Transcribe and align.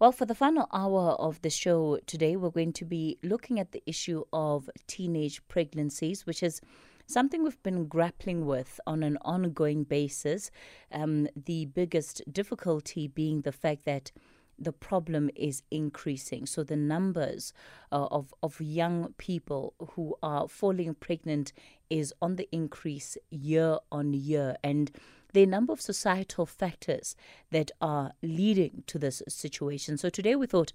Well, 0.00 0.12
for 0.12 0.26
the 0.26 0.34
final 0.34 0.68
hour 0.72 1.16
of 1.18 1.42
the 1.42 1.50
show 1.50 1.98
today, 2.06 2.36
we're 2.36 2.50
going 2.50 2.72
to 2.74 2.84
be 2.84 3.18
looking 3.22 3.58
at 3.58 3.72
the 3.72 3.82
issue 3.84 4.22
of 4.32 4.70
teenage 4.86 5.46
pregnancies, 5.48 6.24
which 6.24 6.42
is 6.42 6.60
something 7.06 7.42
we've 7.42 7.62
been 7.64 7.88
grappling 7.88 8.46
with 8.46 8.78
on 8.86 9.02
an 9.02 9.18
ongoing 9.22 9.82
basis. 9.82 10.52
Um, 10.92 11.26
the 11.34 11.64
biggest 11.64 12.22
difficulty 12.32 13.08
being 13.08 13.40
the 13.40 13.52
fact 13.52 13.86
that 13.86 14.12
the 14.56 14.72
problem 14.72 15.30
is 15.34 15.62
increasing. 15.70 16.46
So 16.46 16.62
the 16.62 16.76
numbers 16.76 17.52
uh, 17.92 18.06
of 18.06 18.32
of 18.42 18.60
young 18.60 19.14
people 19.18 19.74
who 19.94 20.16
are 20.22 20.48
falling 20.48 20.94
pregnant 20.94 21.52
is 21.90 22.12
on 22.22 22.36
the 22.36 22.48
increase 22.52 23.16
year 23.30 23.78
on 23.90 24.14
year, 24.14 24.56
and 24.62 24.90
there 25.38 25.44
are 25.44 25.46
a 25.46 25.50
number 25.50 25.72
of 25.72 25.80
societal 25.80 26.46
factors 26.46 27.14
that 27.52 27.70
are 27.80 28.10
leading 28.24 28.82
to 28.88 28.98
this 28.98 29.22
situation. 29.28 29.96
So 29.96 30.10
today 30.10 30.34
we 30.34 30.48
thought 30.48 30.72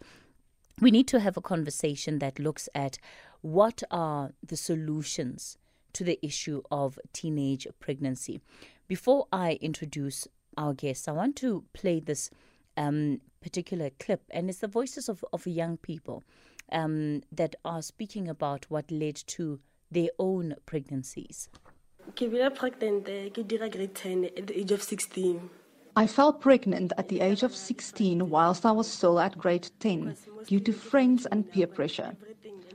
we 0.80 0.90
need 0.90 1.06
to 1.10 1.20
have 1.20 1.36
a 1.36 1.42
conversation 1.42 2.20
that 2.20 2.40
looks 2.40 2.70
at 2.74 2.98
what 3.42 3.84
are 3.92 4.32
the 4.42 4.56
solutions 4.56 5.58
to 5.92 6.06
the 6.06 6.18
issue 6.26 6.62
of 6.72 6.98
teenage 7.12 7.68
pregnancy. 7.82 8.40
Before 8.88 9.28
I 9.34 9.60
introduce 9.60 10.30
our 10.56 10.74
guests, 10.74 11.10
I 11.10 11.12
want 11.12 11.36
to 11.38 11.66
play 11.74 12.00
this 12.00 12.30
um, 12.78 13.20
particular 13.42 13.90
clip, 14.00 14.24
and 14.32 14.50
it's 14.50 14.60
the 14.60 14.68
voices 14.70 15.10
of, 15.10 15.26
of 15.34 15.46
young 15.46 15.76
people 15.76 16.24
um, 16.72 17.22
that 17.34 17.56
are 17.66 17.82
speaking 17.82 18.30
about 18.30 18.66
what 18.70 18.90
led 18.90 19.16
to 19.28 19.60
their 19.92 20.10
own 20.18 20.56
pregnancies. 20.66 21.50
Pregnant 22.56 23.06
grade 23.06 23.96
10 23.96 24.26
at 24.38 24.48
the 24.48 24.60
age 24.60 24.72
of 24.72 24.82
16. 24.84 25.50
I 25.96 26.08
fell 26.08 26.34
pregnant 26.34 26.92
at 26.98 27.08
the 27.08 27.22
age 27.22 27.44
of 27.44 27.56
16 27.56 28.30
whilst 28.30 28.66
I 28.66 28.72
was 28.72 28.88
still 28.88 29.20
at 29.20 29.38
grade 29.38 29.70
10 29.80 30.16
due 30.48 30.60
to 30.60 30.74
friends 30.74 31.26
and 31.28 31.50
peer 31.52 31.68
pressure. 31.68 32.16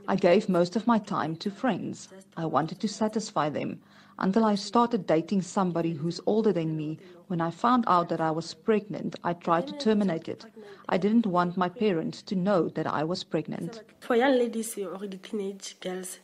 I 0.07 0.15
gave 0.15 0.49
most 0.49 0.75
of 0.75 0.87
my 0.87 0.99
time 0.99 1.35
to 1.37 1.51
friends. 1.51 2.09
I 2.37 2.45
wanted 2.45 2.79
to 2.79 2.87
satisfy 2.87 3.49
them 3.49 3.81
until 4.19 4.43
I 4.45 4.55
started 4.55 5.05
dating 5.05 5.41
somebody 5.41 5.93
who's 5.93 6.19
older 6.25 6.53
than 6.53 6.75
me. 6.77 6.99
When 7.27 7.41
I 7.41 7.51
found 7.51 7.83
out 7.87 8.09
that 8.09 8.21
I 8.21 8.31
was 8.31 8.53
pregnant, 8.53 9.15
I 9.23 9.33
tried 9.33 9.67
to 9.67 9.77
terminate 9.77 10.27
it. 10.27 10.45
I 10.87 10.97
didn't 10.97 11.25
want 11.25 11.57
my 11.57 11.69
parents 11.69 12.21
to 12.23 12.35
know 12.35 12.69
that 12.69 12.87
I 12.87 13.03
was 13.03 13.23
pregnant. 13.23 13.83
For 13.99 14.15
young 14.15 14.37
ladies 14.39 14.77
or 14.77 15.07
the 15.07 15.17
teenage 15.17 15.79
girls, 15.79 16.19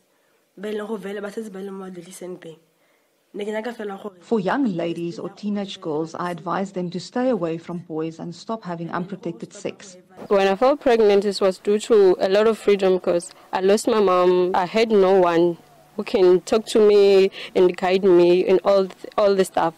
ba 0.56 0.70
e 0.70 0.72
leng 0.72 2.40
go 2.40 2.56
For 4.20 4.40
young 4.40 4.64
ladies 4.76 5.18
or 5.18 5.28
teenage 5.28 5.80
girls, 5.80 6.14
I 6.14 6.30
advise 6.30 6.72
them 6.72 6.88
to 6.90 6.98
stay 6.98 7.28
away 7.28 7.58
from 7.58 7.78
boys 7.78 8.18
and 8.18 8.34
stop 8.34 8.64
having 8.64 8.90
unprotected 8.90 9.52
sex. 9.52 9.98
When 10.28 10.48
I 10.48 10.56
fell 10.56 10.76
pregnant, 10.76 11.26
it 11.26 11.38
was 11.40 11.58
due 11.58 11.78
to 11.80 12.16
a 12.18 12.30
lot 12.30 12.46
of 12.46 12.56
freedom 12.56 12.94
because 12.94 13.32
I 13.52 13.60
lost 13.60 13.88
my 13.88 14.00
mom. 14.00 14.52
I 14.54 14.64
had 14.64 14.90
no 14.90 15.20
one 15.20 15.58
who 15.96 16.04
can 16.04 16.40
talk 16.42 16.64
to 16.66 16.80
me 16.80 17.30
and 17.54 17.76
guide 17.76 18.04
me 18.04 18.40
in 18.40 18.58
all 18.64 18.88
all 19.18 19.34
the 19.34 19.44
stuff. 19.44 19.74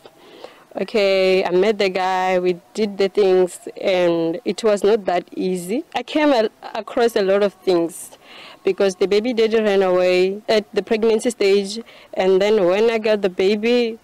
Okay, 0.80 1.44
I 1.44 1.50
met 1.50 1.78
the 1.78 1.88
guy, 1.88 2.38
we 2.38 2.60
did 2.74 2.98
the 2.98 3.08
things, 3.08 3.66
and 3.80 4.38
it 4.44 4.62
was 4.62 4.84
not 4.84 5.06
that 5.06 5.24
easy. 5.34 5.84
I 5.96 6.04
came 6.04 6.32
across 6.74 7.16
a 7.16 7.22
lot 7.22 7.42
of 7.42 7.54
things 7.54 8.18
because 8.68 8.96
the 8.96 9.08
baby 9.08 9.32
did 9.32 9.54
run 9.54 9.82
away 9.82 10.42
at 10.46 10.64
the 10.74 10.82
pregnancy 10.82 11.30
stage, 11.30 11.80
and 12.12 12.38
then 12.42 12.66
when 12.66 12.90
I 12.90 12.98
got 12.98 13.22
the 13.22 13.30
baby, 13.30 13.98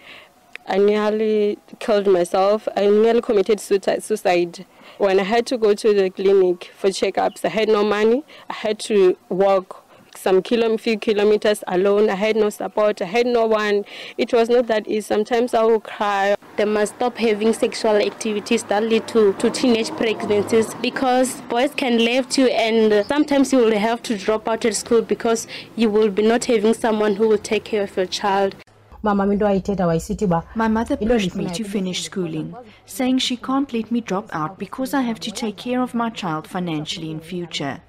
I 0.67 0.79
nearly 0.79 1.59
killed 1.81 2.07
myself. 2.07 2.67
I 2.75 2.87
nearly 2.87 3.21
committed 3.21 3.61
suicide. 3.61 4.65
When 4.97 5.21
I 5.21 5.25
had 5.25 5.45
to 5.49 5.59
go 5.59 5.75
to 5.75 5.93
the 5.93 6.09
clinic 6.09 6.71
for 6.79 6.89
checkups, 6.89 7.45
I 7.45 7.49
had 7.49 7.69
no 7.69 7.85
money. 7.85 8.25
I 8.49 8.55
had 8.55 8.79
to 8.91 9.19
walk 9.29 9.84
some 10.17 10.43
kilo, 10.43 10.77
few 10.77 10.99
kilometers 10.99 11.63
alone. 11.67 12.09
I 12.11 12.15
had 12.15 12.37
no 12.37 12.51
support. 12.51 13.03
I 13.03 13.07
had 13.07 13.27
no 13.27 13.47
one. 13.47 13.85
It 14.19 14.33
was 14.33 14.49
not 14.49 14.67
that 14.69 14.87
easy. 14.89 15.01
Sometimes 15.03 15.55
I 15.55 15.65
would 15.65 15.85
cry. 15.85 16.37
They 16.57 16.65
must 16.65 16.95
stop 16.97 17.17
having 17.19 17.53
sexual 17.53 17.97
activities 17.97 18.63
that 18.65 18.83
lead 18.83 19.09
to, 19.09 19.33
to 19.35 19.51
teenage 19.51 19.91
pregnancies 19.91 20.75
because 20.75 21.41
boys 21.43 21.73
can 21.75 21.99
leave 21.99 22.37
you 22.39 22.47
and 22.47 23.05
sometimes 23.07 23.53
you 23.53 23.59
will 23.59 23.79
have 23.79 24.03
to 24.05 24.17
drop 24.17 24.49
out 24.49 24.65
of 24.65 24.75
school 24.75 25.03
because 25.03 25.47
you 25.77 25.91
will 25.91 26.11
be 26.11 26.23
not 26.23 26.45
having 26.45 26.75
someone 26.75 27.17
who 27.17 27.29
will 27.29 27.39
take 27.39 27.65
care 27.65 27.83
of 27.83 27.97
your 27.97 28.07
child. 28.07 28.55
My 29.03 29.13
mother 29.13 30.97
pushed 30.97 31.35
me 31.37 31.51
to 31.51 31.65
finish 31.65 32.05
schooling, 32.05 32.55
saying 32.87 33.19
she 33.19 33.37
can't 33.37 33.71
let 33.73 33.91
me 33.91 34.01
drop 34.01 34.29
out 34.33 34.59
because 34.59 34.95
I 34.95 35.03
have 35.03 35.21
to 35.21 35.31
take 35.31 35.57
care 35.57 35.83
of 35.83 35.93
my 35.93 36.09
child 36.09 36.47
financially 36.49 37.11
in 37.11 37.21
future. 37.21 37.83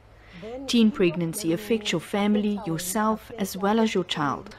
Teen 0.67 0.89
pregnancy 0.89 1.53
affects 1.53 1.91
your 1.91 2.01
family, 2.01 2.59
yourself, 2.65 3.31
as 3.37 3.55
well 3.55 3.79
as 3.79 3.93
your 3.93 4.03
child. 4.05 4.55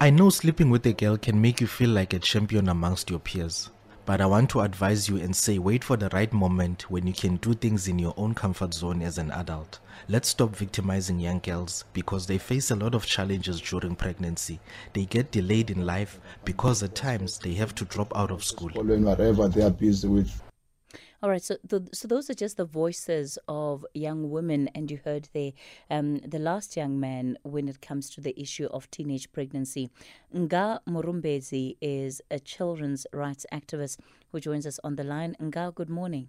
I 0.00 0.10
know 0.10 0.30
sleeping 0.30 0.70
with 0.70 0.86
a 0.86 0.92
girl 0.92 1.16
can 1.16 1.40
make 1.40 1.60
you 1.60 1.66
feel 1.68 1.90
like 1.90 2.12
a 2.12 2.18
champion 2.18 2.68
amongst 2.68 3.10
your 3.10 3.20
peers. 3.20 3.70
But 4.04 4.20
I 4.20 4.26
want 4.26 4.50
to 4.50 4.60
advise 4.60 5.08
you 5.08 5.16
and 5.16 5.34
say 5.34 5.58
wait 5.58 5.82
for 5.82 5.96
the 5.96 6.08
right 6.10 6.32
moment 6.32 6.90
when 6.90 7.06
you 7.06 7.12
can 7.12 7.36
do 7.36 7.54
things 7.54 7.88
in 7.88 7.98
your 7.98 8.14
own 8.16 8.34
comfort 8.34 8.74
zone 8.74 9.02
as 9.02 9.18
an 9.18 9.30
adult. 9.32 9.80
Let's 10.08 10.28
stop 10.28 10.54
victimizing 10.54 11.18
young 11.18 11.40
girls 11.40 11.84
because 11.92 12.26
they 12.26 12.38
face 12.38 12.70
a 12.70 12.76
lot 12.76 12.94
of 12.94 13.06
challenges 13.06 13.60
during 13.60 13.96
pregnancy. 13.96 14.60
They 14.92 15.06
get 15.06 15.32
delayed 15.32 15.70
in 15.70 15.86
life 15.86 16.20
because 16.44 16.82
at 16.82 16.94
times 16.94 17.38
they 17.38 17.54
have 17.54 17.74
to 17.76 17.84
drop 17.84 18.16
out 18.16 18.30
of 18.30 18.44
school. 18.44 18.70
Whatever 18.74 19.48
they 19.48 19.62
are 19.62 19.70
busy 19.70 20.06
with. 20.06 20.42
All 21.22 21.30
right, 21.30 21.42
so 21.42 21.56
the, 21.64 21.88
so 21.92 22.06
those 22.06 22.28
are 22.28 22.34
just 22.34 22.58
the 22.58 22.66
voices 22.66 23.38
of 23.48 23.86
young 23.94 24.30
women, 24.30 24.68
and 24.74 24.90
you 24.90 25.00
heard 25.02 25.28
the 25.32 25.54
um, 25.90 26.18
the 26.18 26.38
last 26.38 26.76
young 26.76 27.00
man 27.00 27.38
when 27.42 27.68
it 27.68 27.80
comes 27.80 28.10
to 28.10 28.20
the 28.20 28.38
issue 28.38 28.66
of 28.66 28.90
teenage 28.90 29.32
pregnancy. 29.32 29.88
Ngaa 30.34 30.80
Murombezi 30.86 31.76
is 31.80 32.20
a 32.30 32.38
children's 32.38 33.06
rights 33.14 33.46
activist 33.50 33.98
who 34.30 34.40
joins 34.40 34.66
us 34.66 34.78
on 34.84 34.96
the 34.96 35.04
line. 35.04 35.34
Nga, 35.40 35.72
good 35.74 35.88
morning. 35.88 36.28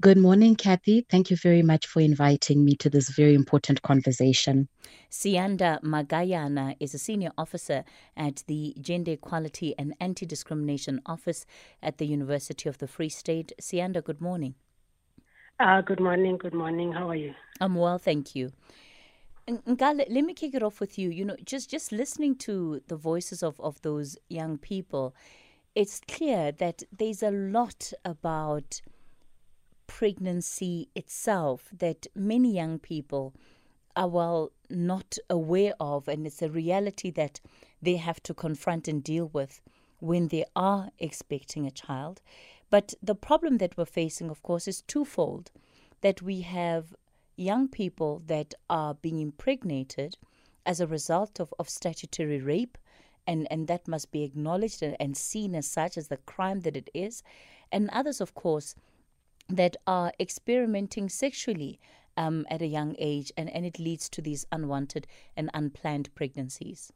Good 0.00 0.18
morning, 0.18 0.56
Kathy. 0.56 1.06
Thank 1.08 1.30
you 1.30 1.36
very 1.36 1.62
much 1.62 1.86
for 1.86 2.00
inviting 2.00 2.64
me 2.64 2.74
to 2.76 2.90
this 2.90 3.10
very 3.10 3.32
important 3.32 3.82
conversation. 3.82 4.68
Siyanda 5.08 5.80
Magayana 5.82 6.74
is 6.80 6.94
a 6.94 6.98
senior 6.98 7.30
officer 7.38 7.84
at 8.16 8.42
the 8.48 8.74
Gender 8.80 9.12
Equality 9.12 9.72
and 9.78 9.94
Anti 10.00 10.26
Discrimination 10.26 11.00
Office 11.06 11.46
at 11.80 11.98
the 11.98 12.06
University 12.06 12.68
of 12.68 12.78
the 12.78 12.88
Free 12.88 13.08
State. 13.08 13.52
Siyanda, 13.60 14.02
good 14.02 14.20
morning. 14.20 14.56
Uh, 15.60 15.80
good 15.80 16.00
morning. 16.00 16.38
Good 16.38 16.54
morning. 16.54 16.90
How 16.90 17.10
are 17.10 17.14
you? 17.14 17.32
I'm 17.60 17.76
well, 17.76 17.98
thank 17.98 18.34
you. 18.34 18.50
Ngale, 19.48 20.06
let 20.10 20.24
me 20.24 20.34
kick 20.34 20.56
it 20.56 20.62
off 20.64 20.80
with 20.80 20.98
you. 20.98 21.08
You 21.10 21.24
know, 21.24 21.36
just 21.44 21.70
just 21.70 21.92
listening 21.92 22.34
to 22.38 22.82
the 22.88 22.96
voices 22.96 23.44
of, 23.44 23.60
of 23.60 23.80
those 23.82 24.18
young 24.28 24.58
people, 24.58 25.14
it's 25.76 26.00
clear 26.08 26.50
that 26.50 26.82
there's 26.90 27.22
a 27.22 27.30
lot 27.30 27.92
about 28.04 28.80
pregnancy 29.86 30.88
itself 30.94 31.68
that 31.72 32.06
many 32.14 32.54
young 32.54 32.78
people 32.78 33.34
are 33.96 34.08
well 34.08 34.50
not 34.68 35.18
aware 35.30 35.74
of 35.78 36.08
and 36.08 36.26
it's 36.26 36.42
a 36.42 36.50
reality 36.50 37.10
that 37.10 37.40
they 37.80 37.96
have 37.96 38.22
to 38.22 38.34
confront 38.34 38.88
and 38.88 39.04
deal 39.04 39.30
with 39.32 39.60
when 40.00 40.28
they 40.28 40.44
are 40.56 40.90
expecting 40.98 41.66
a 41.66 41.70
child. 41.70 42.20
But 42.70 42.94
the 43.02 43.14
problem 43.14 43.58
that 43.58 43.76
we're 43.76 43.84
facing 43.84 44.30
of 44.30 44.42
course 44.42 44.66
is 44.66 44.82
twofold 44.82 45.50
that 46.00 46.22
we 46.22 46.40
have 46.42 46.94
young 47.36 47.68
people 47.68 48.22
that 48.26 48.54
are 48.68 48.94
being 48.94 49.20
impregnated 49.20 50.16
as 50.66 50.80
a 50.80 50.86
result 50.86 51.40
of, 51.40 51.52
of 51.58 51.68
statutory 51.68 52.40
rape 52.40 52.78
and, 53.26 53.46
and 53.50 53.68
that 53.68 53.88
must 53.88 54.10
be 54.12 54.22
acknowledged 54.22 54.82
and, 54.82 54.96
and 55.00 55.16
seen 55.16 55.54
as 55.54 55.66
such 55.66 55.96
as 55.96 56.08
the 56.08 56.16
crime 56.18 56.60
that 56.60 56.76
it 56.76 56.90
is. 56.92 57.22
And 57.72 57.88
others 57.90 58.20
of 58.20 58.34
course 58.34 58.74
that 59.48 59.76
are 59.86 60.12
experimenting 60.18 61.08
sexually 61.08 61.78
um, 62.16 62.46
at 62.50 62.62
a 62.62 62.66
young 62.66 62.94
age, 62.98 63.32
and, 63.36 63.50
and 63.50 63.64
it 63.66 63.78
leads 63.78 64.08
to 64.10 64.22
these 64.22 64.46
unwanted 64.52 65.06
and 65.36 65.50
unplanned 65.54 66.14
pregnancies. 66.14 66.92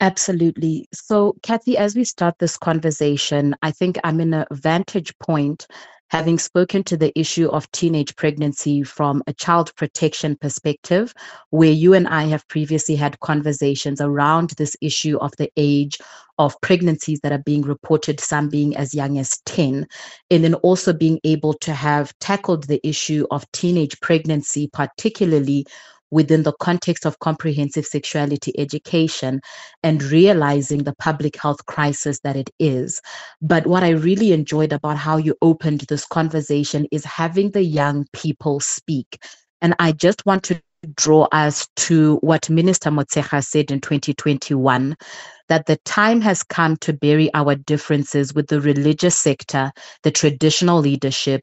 Absolutely. 0.00 0.86
So, 0.92 1.36
Kathy, 1.42 1.78
as 1.78 1.96
we 1.96 2.04
start 2.04 2.34
this 2.38 2.58
conversation, 2.58 3.54
I 3.62 3.70
think 3.70 3.98
I'm 4.04 4.20
in 4.20 4.34
a 4.34 4.46
vantage 4.52 5.16
point 5.18 5.66
having 6.08 6.38
spoken 6.38 6.84
to 6.84 6.96
the 6.96 7.16
issue 7.18 7.48
of 7.48 7.70
teenage 7.72 8.14
pregnancy 8.16 8.82
from 8.82 9.22
a 9.26 9.32
child 9.32 9.74
protection 9.76 10.36
perspective, 10.36 11.12
where 11.50 11.70
you 11.70 11.94
and 11.94 12.06
I 12.08 12.24
have 12.24 12.46
previously 12.48 12.94
had 12.94 13.18
conversations 13.20 14.00
around 14.00 14.50
this 14.50 14.76
issue 14.80 15.18
of 15.18 15.32
the 15.38 15.50
age 15.56 15.98
of 16.38 16.60
pregnancies 16.60 17.20
that 17.20 17.32
are 17.32 17.42
being 17.44 17.62
reported, 17.62 18.20
some 18.20 18.48
being 18.48 18.76
as 18.76 18.94
young 18.94 19.18
as 19.18 19.38
10, 19.46 19.86
and 20.30 20.44
then 20.44 20.54
also 20.54 20.92
being 20.92 21.18
able 21.24 21.54
to 21.54 21.72
have 21.72 22.12
tackled 22.20 22.64
the 22.64 22.86
issue 22.86 23.26
of 23.30 23.50
teenage 23.52 23.98
pregnancy, 24.00 24.68
particularly 24.72 25.66
within 26.10 26.42
the 26.42 26.54
context 26.60 27.04
of 27.06 27.18
comprehensive 27.18 27.84
sexuality 27.84 28.52
education 28.58 29.40
and 29.82 30.02
realizing 30.02 30.84
the 30.84 30.94
public 30.94 31.36
health 31.36 31.64
crisis 31.66 32.20
that 32.20 32.36
it 32.36 32.50
is. 32.58 33.00
But 33.40 33.66
what 33.66 33.82
I 33.82 33.90
really 33.90 34.32
enjoyed 34.32 34.72
about 34.72 34.96
how 34.96 35.16
you 35.16 35.34
opened 35.42 35.80
this 35.80 36.06
conversation 36.06 36.86
is 36.92 37.04
having 37.04 37.50
the 37.50 37.64
young 37.64 38.06
people 38.12 38.60
speak. 38.60 39.18
And 39.60 39.74
I 39.78 39.92
just 39.92 40.24
want 40.26 40.44
to 40.44 40.60
draw 40.94 41.26
us 41.32 41.66
to 41.74 42.16
what 42.16 42.48
Minister 42.48 42.90
Motshekga 42.90 43.44
said 43.44 43.70
in 43.70 43.80
2021 43.80 44.96
that 45.48 45.66
the 45.66 45.76
time 45.84 46.20
has 46.20 46.42
come 46.42 46.76
to 46.78 46.92
bury 46.92 47.32
our 47.34 47.54
differences 47.54 48.34
with 48.34 48.48
the 48.48 48.60
religious 48.60 49.16
sector, 49.16 49.70
the 50.02 50.10
traditional 50.10 50.80
leadership, 50.80 51.42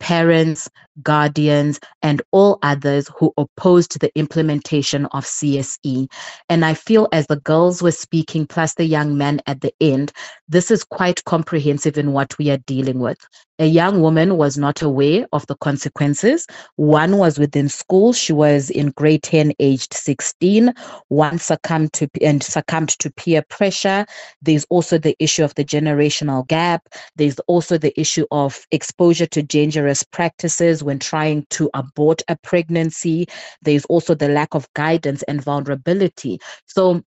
parents, 0.00 0.68
guardians, 1.02 1.80
and 2.02 2.22
all 2.30 2.58
others 2.62 3.10
who 3.16 3.32
opposed 3.36 3.98
the 4.00 4.16
implementation 4.16 5.06
of 5.06 5.24
CSE. 5.24 6.10
And 6.48 6.64
I 6.64 6.74
feel 6.74 7.08
as 7.12 7.26
the 7.26 7.36
girls 7.36 7.82
were 7.82 7.90
speaking, 7.90 8.46
plus 8.46 8.74
the 8.74 8.84
young 8.84 9.16
man 9.16 9.40
at 9.46 9.60
the 9.60 9.74
end, 9.80 10.12
this 10.48 10.70
is 10.70 10.84
quite 10.84 11.24
comprehensive 11.24 11.98
in 11.98 12.12
what 12.12 12.36
we 12.38 12.50
are 12.50 12.58
dealing 12.58 12.98
with. 12.98 13.18
A 13.60 13.66
young 13.66 14.00
woman 14.00 14.36
was 14.36 14.58
not 14.58 14.82
aware 14.82 15.28
of 15.32 15.46
the 15.46 15.54
consequences. 15.54 16.44
One 16.74 17.18
was 17.18 17.38
within 17.38 17.68
school. 17.68 18.12
She 18.12 18.32
was 18.32 18.68
in 18.68 18.90
grade 18.90 19.22
10, 19.22 19.52
aged 19.60 19.94
16. 19.94 20.74
One 21.06 21.38
succumbed 21.38 21.92
to 21.92 22.08
and 22.20 22.42
succumbed 22.42 22.88
to 22.98 23.12
peer 23.12 23.42
pressure. 23.48 24.06
There's 24.42 24.66
also 24.70 24.98
the 24.98 25.14
issue 25.20 25.44
of 25.44 25.54
the 25.54 25.64
generational 25.64 26.44
gap. 26.48 26.88
There's 27.14 27.38
also 27.46 27.78
the 27.78 27.98
issue 27.98 28.26
of 28.32 28.66
exposure 28.72 29.26
to 29.26 29.42
dangerous 29.42 30.02
practices 30.02 30.82
when 30.82 30.98
trying 30.98 31.46
to 31.50 31.70
abort 31.74 32.22
a 32.26 32.36
pregnancy. 32.36 33.28
There's 33.62 33.84
also 33.84 34.16
the 34.16 34.28
lack 34.28 34.54
of 34.56 34.66
guidance 34.74 35.22
and 35.28 35.40
vulnerability. 35.40 36.40
So 36.66 37.04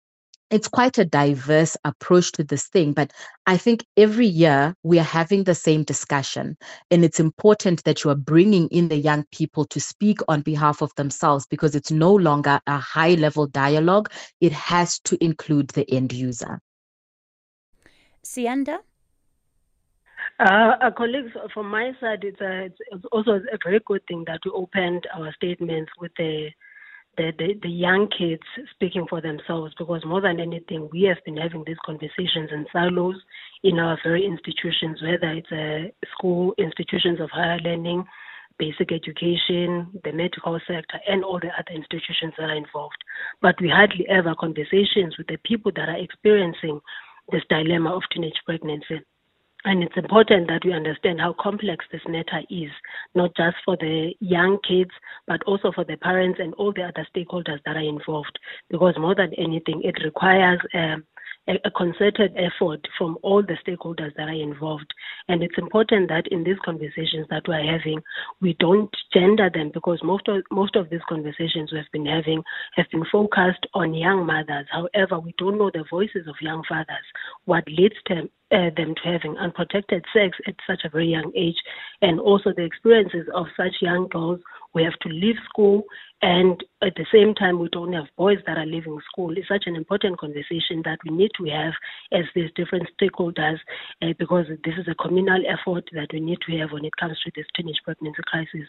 it's 0.51 0.67
quite 0.67 0.97
a 0.97 1.05
diverse 1.05 1.77
approach 1.85 2.33
to 2.33 2.43
this 2.43 2.67
thing, 2.67 2.91
but 2.91 3.11
I 3.47 3.57
think 3.57 3.85
every 3.95 4.27
year 4.27 4.75
we 4.83 4.99
are 4.99 5.03
having 5.03 5.45
the 5.45 5.55
same 5.55 5.83
discussion. 5.83 6.57
And 6.91 7.05
it's 7.05 7.21
important 7.21 7.85
that 7.85 8.03
you 8.03 8.11
are 8.11 8.15
bringing 8.15 8.67
in 8.67 8.89
the 8.89 8.97
young 8.97 9.23
people 9.31 9.65
to 9.65 9.79
speak 9.79 10.19
on 10.27 10.41
behalf 10.41 10.81
of 10.81 10.93
themselves 10.95 11.47
because 11.49 11.73
it's 11.73 11.91
no 11.91 12.13
longer 12.13 12.59
a 12.67 12.77
high 12.77 13.13
level 13.13 13.47
dialogue. 13.47 14.11
It 14.41 14.51
has 14.51 14.99
to 15.05 15.17
include 15.23 15.69
the 15.69 15.89
end 15.89 16.11
user. 16.11 16.59
Siyanda? 18.25 18.79
Uh, 20.39 20.73
uh, 20.81 20.91
colleagues, 20.91 21.31
from 21.53 21.69
my 21.69 21.91
side, 22.01 22.23
it's, 22.23 22.41
a, 22.41 22.65
it's 22.65 23.05
also 23.11 23.33
a 23.33 23.57
very 23.63 23.79
good 23.85 24.01
thing 24.07 24.23
that 24.27 24.39
we 24.43 24.51
opened 24.51 25.07
our 25.15 25.33
statements 25.33 25.91
with 25.99 26.11
the, 26.17 26.49
the, 27.17 27.31
the, 27.37 27.59
the 27.61 27.69
young 27.69 28.07
kids 28.07 28.43
speaking 28.73 29.05
for 29.09 29.21
themselves 29.21 29.73
because 29.77 30.03
more 30.05 30.21
than 30.21 30.39
anything, 30.39 30.89
we 30.91 31.03
have 31.03 31.17
been 31.25 31.37
having 31.37 31.63
these 31.65 31.77
conversations 31.85 32.49
in 32.51 32.65
silos 32.71 33.15
in 33.63 33.79
our 33.79 33.97
very 34.03 34.25
institutions, 34.25 35.01
whether 35.01 35.33
it's 35.33 35.51
a 35.51 35.91
school, 36.15 36.53
institutions 36.57 37.19
of 37.19 37.29
higher 37.29 37.59
learning, 37.59 38.05
basic 38.57 38.91
education, 38.91 39.89
the 40.03 40.11
medical 40.13 40.57
sector, 40.67 40.99
and 41.07 41.23
all 41.23 41.39
the 41.39 41.49
other 41.49 41.75
institutions 41.75 42.33
that 42.37 42.49
are 42.49 42.55
involved. 42.55 42.97
But 43.41 43.55
we 43.59 43.69
hardly 43.69 44.07
ever 44.07 44.33
conversations 44.39 45.17
with 45.17 45.27
the 45.27 45.37
people 45.43 45.71
that 45.75 45.89
are 45.89 45.97
experiencing 45.99 46.79
this 47.31 47.43
dilemma 47.49 47.95
of 47.95 48.03
teenage 48.13 48.39
pregnancy. 48.45 49.01
And 49.63 49.83
it's 49.83 49.97
important 49.97 50.47
that 50.47 50.65
we 50.65 50.73
understand 50.73 51.21
how 51.21 51.35
complex 51.39 51.85
this 51.91 52.01
matter 52.07 52.41
is, 52.49 52.71
not 53.13 53.35
just 53.35 53.57
for 53.63 53.77
the 53.77 54.13
young 54.19 54.57
kids, 54.67 54.91
but 55.27 55.43
also 55.43 55.71
for 55.71 55.83
the 55.83 55.97
parents 55.97 56.39
and 56.41 56.53
all 56.55 56.73
the 56.73 56.83
other 56.83 57.07
stakeholders 57.15 57.59
that 57.65 57.75
are 57.75 57.79
involved. 57.79 58.39
Because 58.69 58.95
more 58.97 59.13
than 59.13 59.33
anything, 59.35 59.81
it 59.83 60.03
requires 60.03 60.59
um, 60.73 61.03
a, 61.47 61.71
concerted 61.71 62.33
effort 62.35 62.81
from 62.97 63.17
all 63.23 63.41
the 63.41 63.57
stakeholders 63.65 64.13
that 64.15 64.27
are 64.27 64.33
involved. 64.33 64.93
And 65.27 65.43
it's 65.43 65.57
important 65.57 66.09
that 66.09 66.27
in 66.27 66.43
these 66.43 66.59
conversations 66.63 67.27
that 67.29 67.47
we're 67.47 67.63
having, 67.63 68.01
we 68.41 68.55
don't 68.59 68.89
gender 69.13 69.49
them 69.53 69.71
because 69.73 69.99
most 70.03 70.27
of 70.27 70.43
most 70.51 70.75
of 70.75 70.89
these 70.89 71.01
conversations 71.09 71.71
we've 71.71 71.91
been 71.91 72.05
having 72.05 72.43
have 72.75 72.85
been 72.91 73.05
focused 73.11 73.65
on 73.73 73.93
young 73.93 74.25
mothers. 74.25 74.67
However, 74.71 75.19
we 75.19 75.33
don't 75.37 75.57
know 75.57 75.71
the 75.73 75.85
voices 75.89 76.27
of 76.27 76.35
young 76.41 76.63
fathers, 76.67 77.05
what 77.45 77.63
leads 77.67 77.95
them 78.07 78.29
uh, 78.51 78.69
them 78.75 78.93
to 78.95 79.09
having 79.09 79.37
unprotected 79.37 80.03
sex 80.13 80.37
at 80.47 80.55
such 80.67 80.81
a 80.83 80.89
very 80.89 81.07
young 81.07 81.31
age, 81.35 81.55
and 82.01 82.19
also 82.19 82.51
the 82.55 82.63
experiences 82.63 83.27
of 83.33 83.45
such 83.55 83.73
young 83.81 84.07
girls 84.09 84.39
we 84.73 84.83
have 84.83 84.97
to 85.01 85.09
leave 85.09 85.35
school, 85.49 85.83
and 86.21 86.63
at 86.83 86.93
the 86.95 87.05
same 87.11 87.33
time, 87.33 87.59
we 87.59 87.67
don't 87.69 87.93
have 87.93 88.05
boys 88.15 88.37
that 88.45 88.57
are 88.57 88.65
leaving 88.65 88.99
school. 89.11 89.35
It's 89.35 89.47
such 89.47 89.63
an 89.65 89.75
important 89.75 90.19
conversation 90.19 90.81
that 90.85 90.99
we 91.03 91.15
need 91.15 91.31
to 91.37 91.45
have 91.45 91.73
as 92.11 92.25
these 92.35 92.51
different 92.55 92.87
stakeholders, 92.95 93.57
uh, 94.01 94.13
because 94.19 94.45
this 94.63 94.75
is 94.77 94.87
a 94.87 94.95
communal 94.95 95.41
effort 95.47 95.89
that 95.93 96.09
we 96.13 96.19
need 96.19 96.39
to 96.47 96.57
have 96.59 96.71
when 96.71 96.85
it 96.85 96.95
comes 96.97 97.17
to 97.23 97.31
this 97.35 97.47
teenage 97.55 97.81
pregnancy 97.83 98.21
crisis. 98.27 98.67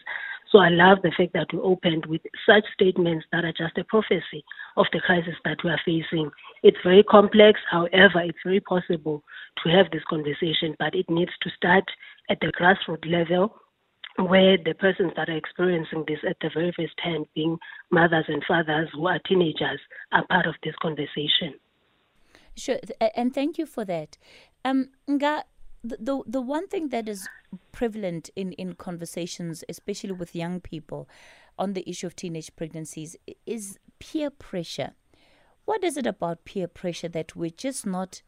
So 0.51 0.59
I 0.59 0.69
love 0.69 0.99
the 1.03 1.11
fact 1.15 1.33
that 1.33 1.53
we 1.53 1.59
opened 1.59 2.05
with 2.07 2.21
such 2.45 2.65
statements 2.73 3.25
that 3.31 3.45
are 3.45 3.53
just 3.53 3.77
a 3.77 3.83
prophecy 3.83 4.43
of 4.75 4.87
the 4.91 4.99
crisis 4.99 5.35
that 5.45 5.63
we 5.63 5.69
are 5.69 5.81
facing. 5.85 6.31
It's 6.63 6.77
very 6.83 7.03
complex, 7.03 7.59
however, 7.69 8.21
it's 8.21 8.39
very 8.43 8.61
possible 8.61 9.23
to 9.63 9.69
have 9.69 9.91
this 9.91 10.03
conversation, 10.09 10.75
but 10.79 10.95
it 10.95 11.09
needs 11.09 11.31
to 11.41 11.49
start 11.55 11.85
at 12.29 12.39
the 12.39 12.51
grassroots 12.59 13.09
level 13.09 13.55
where 14.17 14.57
the 14.57 14.73
persons 14.75 15.11
that 15.15 15.29
are 15.29 15.37
experiencing 15.37 16.03
this 16.07 16.19
at 16.27 16.37
the 16.41 16.49
very 16.53 16.71
first 16.75 16.93
hand, 17.03 17.25
being 17.33 17.57
mothers 17.91 18.25
and 18.27 18.43
fathers 18.47 18.89
who 18.93 19.07
are 19.07 19.19
teenagers, 19.27 19.79
are 20.11 20.25
part 20.27 20.45
of 20.45 20.55
this 20.63 20.75
conversation. 20.81 21.55
Sure, 22.55 22.77
and 23.15 23.33
thank 23.33 23.57
you 23.57 23.65
for 23.65 23.83
that. 23.85 24.17
Um, 24.63 24.89
Nga, 25.09 25.43
the, 25.83 26.21
the 26.25 26.41
one 26.41 26.67
thing 26.67 26.89
that 26.89 27.09
is 27.09 27.27
prevalent 27.71 28.29
in, 28.35 28.53
in 28.53 28.73
conversations, 28.73 29.63
especially 29.67 30.13
with 30.13 30.35
young 30.35 30.61
people, 30.61 31.09
on 31.57 31.73
the 31.73 31.87
issue 31.89 32.07
of 32.07 32.15
teenage 32.15 32.55
pregnancies 32.55 33.15
is 33.45 33.79
peer 33.99 34.29
pressure. 34.29 34.91
What 35.65 35.83
is 35.83 35.97
it 35.97 36.05
about 36.05 36.45
peer 36.45 36.67
pressure 36.67 37.09
that 37.09 37.35
we're 37.35 37.49
just 37.49 37.85
not 37.85 38.21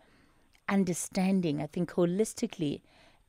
understanding? 0.67 1.61
I 1.61 1.67
think 1.67 1.91
holistically 1.91 2.81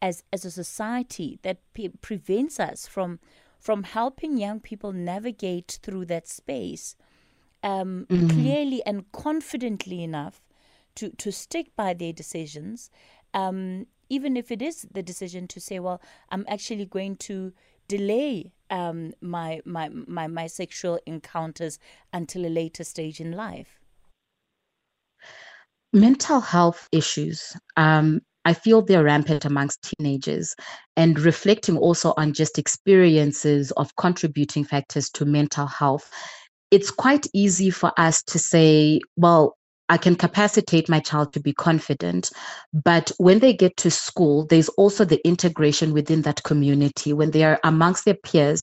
as 0.02 0.22
as 0.32 0.44
a 0.44 0.50
society 0.50 1.38
that 1.42 1.58
prevents 2.00 2.60
us 2.60 2.86
from 2.86 3.18
from 3.58 3.82
helping 3.82 4.36
young 4.36 4.60
people 4.60 4.92
navigate 4.92 5.78
through 5.82 6.04
that 6.04 6.28
space 6.28 6.96
um, 7.62 8.06
mm-hmm. 8.08 8.28
clearly 8.28 8.82
and 8.86 9.10
confidently 9.12 10.02
enough 10.02 10.40
to 10.96 11.10
to 11.10 11.32
stick 11.32 11.74
by 11.76 11.94
their 11.94 12.12
decisions, 12.12 12.90
um, 13.34 13.86
even 14.08 14.36
if 14.36 14.50
it 14.50 14.62
is 14.62 14.86
the 14.92 15.02
decision 15.02 15.48
to 15.48 15.60
say, 15.60 15.78
well, 15.78 16.00
I'm 16.30 16.44
actually 16.48 16.86
going 16.86 17.16
to 17.16 17.52
delay 17.88 18.52
um, 18.70 19.12
my, 19.20 19.60
my 19.64 19.88
my 19.88 20.26
my 20.26 20.46
sexual 20.46 20.98
encounters 21.06 21.78
until 22.12 22.46
a 22.46 22.48
later 22.48 22.84
stage 22.84 23.20
in 23.20 23.32
life. 23.32 23.80
Mental 25.92 26.40
health 26.40 26.88
issues 26.92 27.56
um, 27.76 28.20
I 28.46 28.54
feel 28.54 28.80
they're 28.80 29.02
rampant 29.02 29.44
amongst 29.44 29.92
teenagers 29.98 30.54
and 30.96 31.18
reflecting 31.18 31.76
also 31.76 32.14
on 32.16 32.32
just 32.32 32.60
experiences 32.60 33.72
of 33.72 33.96
contributing 33.96 34.62
factors 34.62 35.10
to 35.10 35.24
mental 35.24 35.66
health. 35.66 36.08
It's 36.70 36.92
quite 36.92 37.26
easy 37.34 37.70
for 37.70 37.92
us 37.96 38.22
to 38.22 38.38
say, 38.38 39.00
well, 39.16 39.56
I 39.88 39.98
can 39.98 40.14
capacitate 40.14 40.88
my 40.88 41.00
child 41.00 41.32
to 41.32 41.40
be 41.40 41.54
confident. 41.54 42.30
But 42.72 43.10
when 43.18 43.40
they 43.40 43.52
get 43.52 43.76
to 43.78 43.90
school, 43.90 44.46
there's 44.46 44.68
also 44.70 45.04
the 45.04 45.20
integration 45.26 45.92
within 45.92 46.22
that 46.22 46.44
community. 46.44 47.12
When 47.12 47.32
they 47.32 47.42
are 47.42 47.58
amongst 47.64 48.04
their 48.04 48.14
peers, 48.14 48.60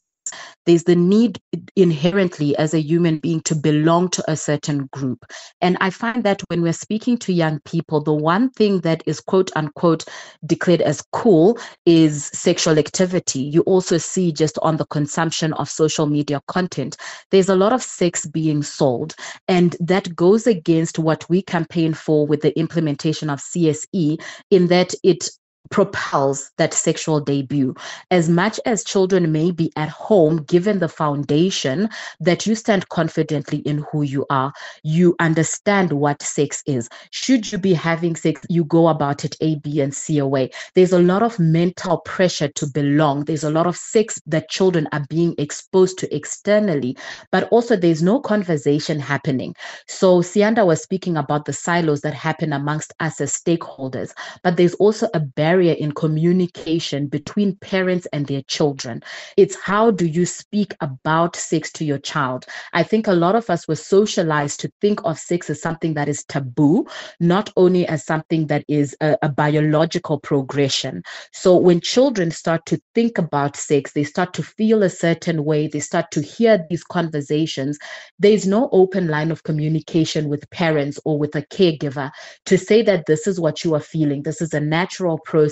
there's 0.66 0.84
the 0.84 0.96
need 0.96 1.40
inherently 1.76 2.56
as 2.58 2.74
a 2.74 2.82
human 2.82 3.20
being 3.20 3.42
to 3.42 3.56
belong 3.56 4.10
to 4.10 4.24
a 4.32 4.36
certain 4.36 4.88
group. 4.94 5.26
And 5.62 5.78
I 5.82 5.90
find 5.90 6.24
that 6.24 6.42
when 6.48 6.62
we're 6.62 6.74
speaking 6.74 7.18
to 7.20 7.34
young 7.34 7.60
people, 7.66 8.02
the 8.02 8.14
one 8.14 8.50
thing 8.52 8.80
that 8.82 9.04
is 9.06 9.20
quote 9.20 9.52
unquote 9.56 10.06
declared 10.46 10.82
as 10.82 11.04
cool 11.12 11.60
is 11.86 12.26
sexual 12.34 12.80
activity. 12.80 13.40
You 13.40 13.62
also 13.62 13.98
see 13.98 14.32
just 14.32 14.58
on 14.62 14.78
the 14.78 14.86
consumption 14.86 15.54
of 15.54 15.70
social 15.70 16.06
media 16.06 16.42
content, 16.48 16.96
there's 17.32 17.50
a 17.50 17.56
lot 17.56 17.74
of 17.74 17.84
sex 17.84 18.26
being 18.26 18.64
sold. 18.64 19.16
And 19.48 19.76
that 19.80 20.16
goes 20.16 20.48
against 20.48 21.00
what 21.00 21.28
we 21.30 21.42
campaign 21.42 21.94
for 21.94 22.26
with 22.26 22.42
the 22.42 22.58
implementation 22.58 23.30
of 23.30 23.40
CSE, 23.40 24.22
in 24.50 24.68
that 24.68 24.94
it 25.04 25.30
propels 25.74 26.52
that 26.58 26.72
sexual 26.72 27.20
debut. 27.20 27.74
As 28.12 28.30
much 28.30 28.60
as 28.68 28.84
children 28.84 29.32
may 29.32 29.50
be 29.50 29.72
at 29.76 29.90
home, 29.90 30.44
given 30.44 30.78
the 30.78 30.88
foundation 30.88 31.90
that 32.20 32.46
you 32.46 32.54
stand 32.54 32.90
confidently 32.90 33.58
in 33.66 33.84
who 33.92 34.04
you 34.04 34.24
are, 34.30 34.54
you 34.84 35.16
understand 35.20 35.92
what 35.92 36.22
sex 36.22 36.62
is. 36.68 36.90
Should 37.10 37.52
you 37.52 37.58
be 37.58 37.74
having 37.74 38.16
sex, 38.16 38.42
you 38.50 38.66
go 38.66 38.88
about 38.88 39.26
it 39.26 39.36
A, 39.42 39.56
B, 39.56 39.82
and 39.82 39.96
C 39.96 40.20
away. 40.20 40.52
There's 40.76 40.94
a 40.94 41.00
lot 41.00 41.24
of 41.24 41.40
mental 41.40 41.98
pressure 42.02 42.50
to 42.50 42.68
belong. 42.68 43.26
There's 43.26 43.44
a 43.44 43.50
lot 43.50 43.66
of 43.66 43.76
sex 43.76 44.22
that 44.28 44.52
children 44.52 44.88
are 44.92 45.04
being 45.10 45.34
exposed 45.40 45.98
to 45.98 46.16
externally, 46.16 46.96
but 47.32 47.50
also 47.50 47.76
there's 47.76 48.04
no 48.04 48.20
conversation 48.20 49.00
happening. 49.00 49.56
So 49.88 50.22
Siyanda 50.22 50.68
was 50.68 50.84
speaking 50.84 51.18
about 51.18 51.46
the 51.46 51.54
silos 51.54 52.02
that 52.02 52.14
happen 52.14 52.54
amongst 52.54 52.94
us 53.00 53.20
as 53.20 53.34
stakeholders, 53.34 54.14
but 54.44 54.56
there's 54.56 54.76
also 54.76 55.08
a 55.16 55.20
barrier 55.20 55.63
in 55.72 55.94
communication 55.94 57.08
between 57.08 57.56
parents 57.58 58.06
and 58.12 58.28
their 58.28 58.42
children. 58.44 59.02
It's 59.38 59.56
how 59.56 59.92
do 59.92 60.06
you 60.06 60.26
speak 60.26 60.74
about 60.82 61.38
sex 61.38 61.72
to 61.74 61.86
your 61.86 62.00
child? 62.00 62.46
I 62.74 62.84
think 62.84 63.08
a 63.08 63.14
lot 63.14 63.36
of 63.36 63.50
us 63.50 63.68
were 63.68 63.76
socialized 63.76 64.60
to 64.60 64.72
think 64.82 65.00
of 65.06 65.18
sex 65.18 65.50
as 65.50 65.62
something 65.62 65.94
that 65.94 66.10
is 66.10 66.26
taboo, 66.26 66.86
not 67.20 67.52
only 67.56 67.88
as 67.88 68.06
something 68.06 68.48
that 68.48 68.66
is 68.68 68.96
a, 69.00 69.18
a 69.22 69.30
biological 69.30 70.20
progression. 70.20 71.04
So 71.32 71.56
when 71.56 71.80
children 71.80 72.32
start 72.32 72.66
to 72.66 72.82
think 72.94 73.18
about 73.18 73.56
sex, 73.56 73.94
they 73.94 74.04
start 74.04 74.34
to 74.34 74.44
feel 74.44 74.84
a 74.84 74.90
certain 74.90 75.46
way, 75.46 75.68
they 75.68 75.80
start 75.80 76.12
to 76.12 76.22
hear 76.22 76.66
these 76.70 76.84
conversations, 76.84 77.78
there's 78.20 78.48
no 78.48 78.70
open 78.72 79.08
line 79.08 79.32
of 79.32 79.44
communication 79.44 80.30
with 80.30 80.50
parents 80.50 81.00
or 81.06 81.18
with 81.18 81.36
a 81.36 81.44
caregiver 81.44 82.12
to 82.46 82.58
say 82.58 82.82
that 82.82 83.06
this 83.06 83.28
is 83.28 83.40
what 83.40 83.64
you 83.64 83.76
are 83.76 83.80
feeling, 83.80 84.24
this 84.24 84.42
is 84.42 84.54
a 84.54 84.60
natural 84.60 85.20
process. 85.20 85.43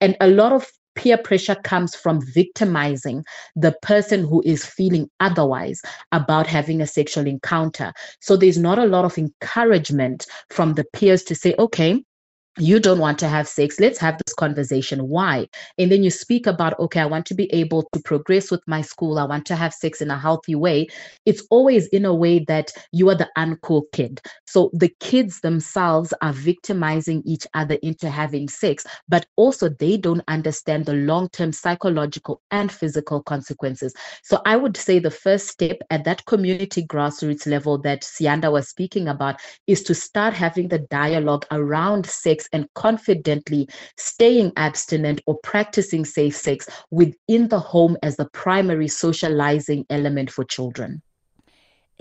And 0.00 0.16
a 0.20 0.28
lot 0.28 0.52
of 0.52 0.70
peer 0.94 1.16
pressure 1.16 1.54
comes 1.54 1.94
from 1.94 2.20
victimizing 2.20 3.24
the 3.56 3.74
person 3.82 4.24
who 4.24 4.42
is 4.44 4.64
feeling 4.64 5.08
otherwise 5.20 5.80
about 6.12 6.46
having 6.46 6.80
a 6.80 6.86
sexual 6.86 7.26
encounter. 7.26 7.92
So 8.20 8.36
there's 8.36 8.58
not 8.58 8.78
a 8.78 8.86
lot 8.86 9.04
of 9.04 9.16
encouragement 9.16 10.26
from 10.50 10.74
the 10.74 10.84
peers 10.92 11.22
to 11.24 11.34
say, 11.34 11.54
okay, 11.58 12.02
you 12.58 12.80
don't 12.80 12.98
want 12.98 13.18
to 13.18 13.28
have 13.28 13.46
sex 13.46 13.78
let's 13.78 13.98
have 13.98 14.18
this 14.18 14.34
conversation. 14.34 15.08
Why? 15.08 15.46
And 15.78 15.90
then 15.90 16.02
you 16.02 16.10
speak 16.10 16.46
about 16.46 16.78
okay 16.80 17.00
i 17.00 17.06
want 17.06 17.26
to 17.26 17.34
be 17.34 17.52
able 17.52 17.88
to 17.92 18.00
progress 18.00 18.50
with 18.50 18.62
my 18.66 18.82
school. 18.82 19.18
I 19.18 19.24
want 19.24 19.46
to 19.46 19.56
have 19.56 19.72
sex 19.72 20.00
in 20.00 20.10
a 20.10 20.18
healthy 20.18 20.54
way. 20.54 20.88
It's 21.26 21.46
always 21.50 21.86
in 21.88 22.04
a 22.04 22.14
way 22.14 22.40
that 22.48 22.72
you 22.92 23.08
are 23.08 23.14
the 23.14 23.28
uncool 23.38 23.84
kid. 23.92 24.20
So 24.46 24.70
the 24.72 24.92
kids 25.00 25.40
themselves 25.40 26.12
are 26.22 26.32
victimizing 26.32 27.22
each 27.24 27.46
other 27.54 27.76
into 27.82 28.10
having 28.10 28.48
sex 28.48 28.84
but 29.08 29.26
also 29.36 29.68
they 29.68 29.96
don't 29.96 30.22
understand 30.26 30.86
the 30.86 30.94
long-term 30.94 31.52
psychological 31.52 32.42
and 32.50 32.72
physical 32.72 33.22
consequences. 33.22 33.94
So 34.22 34.42
i 34.44 34.56
would 34.56 34.76
say 34.76 34.98
the 34.98 35.10
first 35.10 35.48
step 35.48 35.78
at 35.90 36.04
that 36.04 36.24
community 36.26 36.84
grassroots 36.84 37.46
level 37.46 37.78
that 37.78 38.02
siyanda 38.02 38.50
was 38.50 38.68
speaking 38.68 39.08
about 39.08 39.40
is 39.66 39.82
to 39.84 39.94
start 39.94 40.34
having 40.34 40.68
the 40.68 40.78
dialogue 40.90 41.46
around 41.50 42.06
sex 42.06 42.39
sex 42.40 42.48
and 42.52 42.66
confidently 42.74 43.68
staying 43.96 44.52
abstinent 44.56 45.20
or 45.26 45.38
practicing 45.42 46.04
safe 46.04 46.36
sex 46.36 46.66
within 46.90 47.48
the 47.48 47.60
home 47.60 47.96
as 48.02 48.16
the 48.16 48.28
primary 48.32 48.88
socializing 48.88 49.84
element 49.90 50.30
for 50.30 50.44
children. 50.44 51.02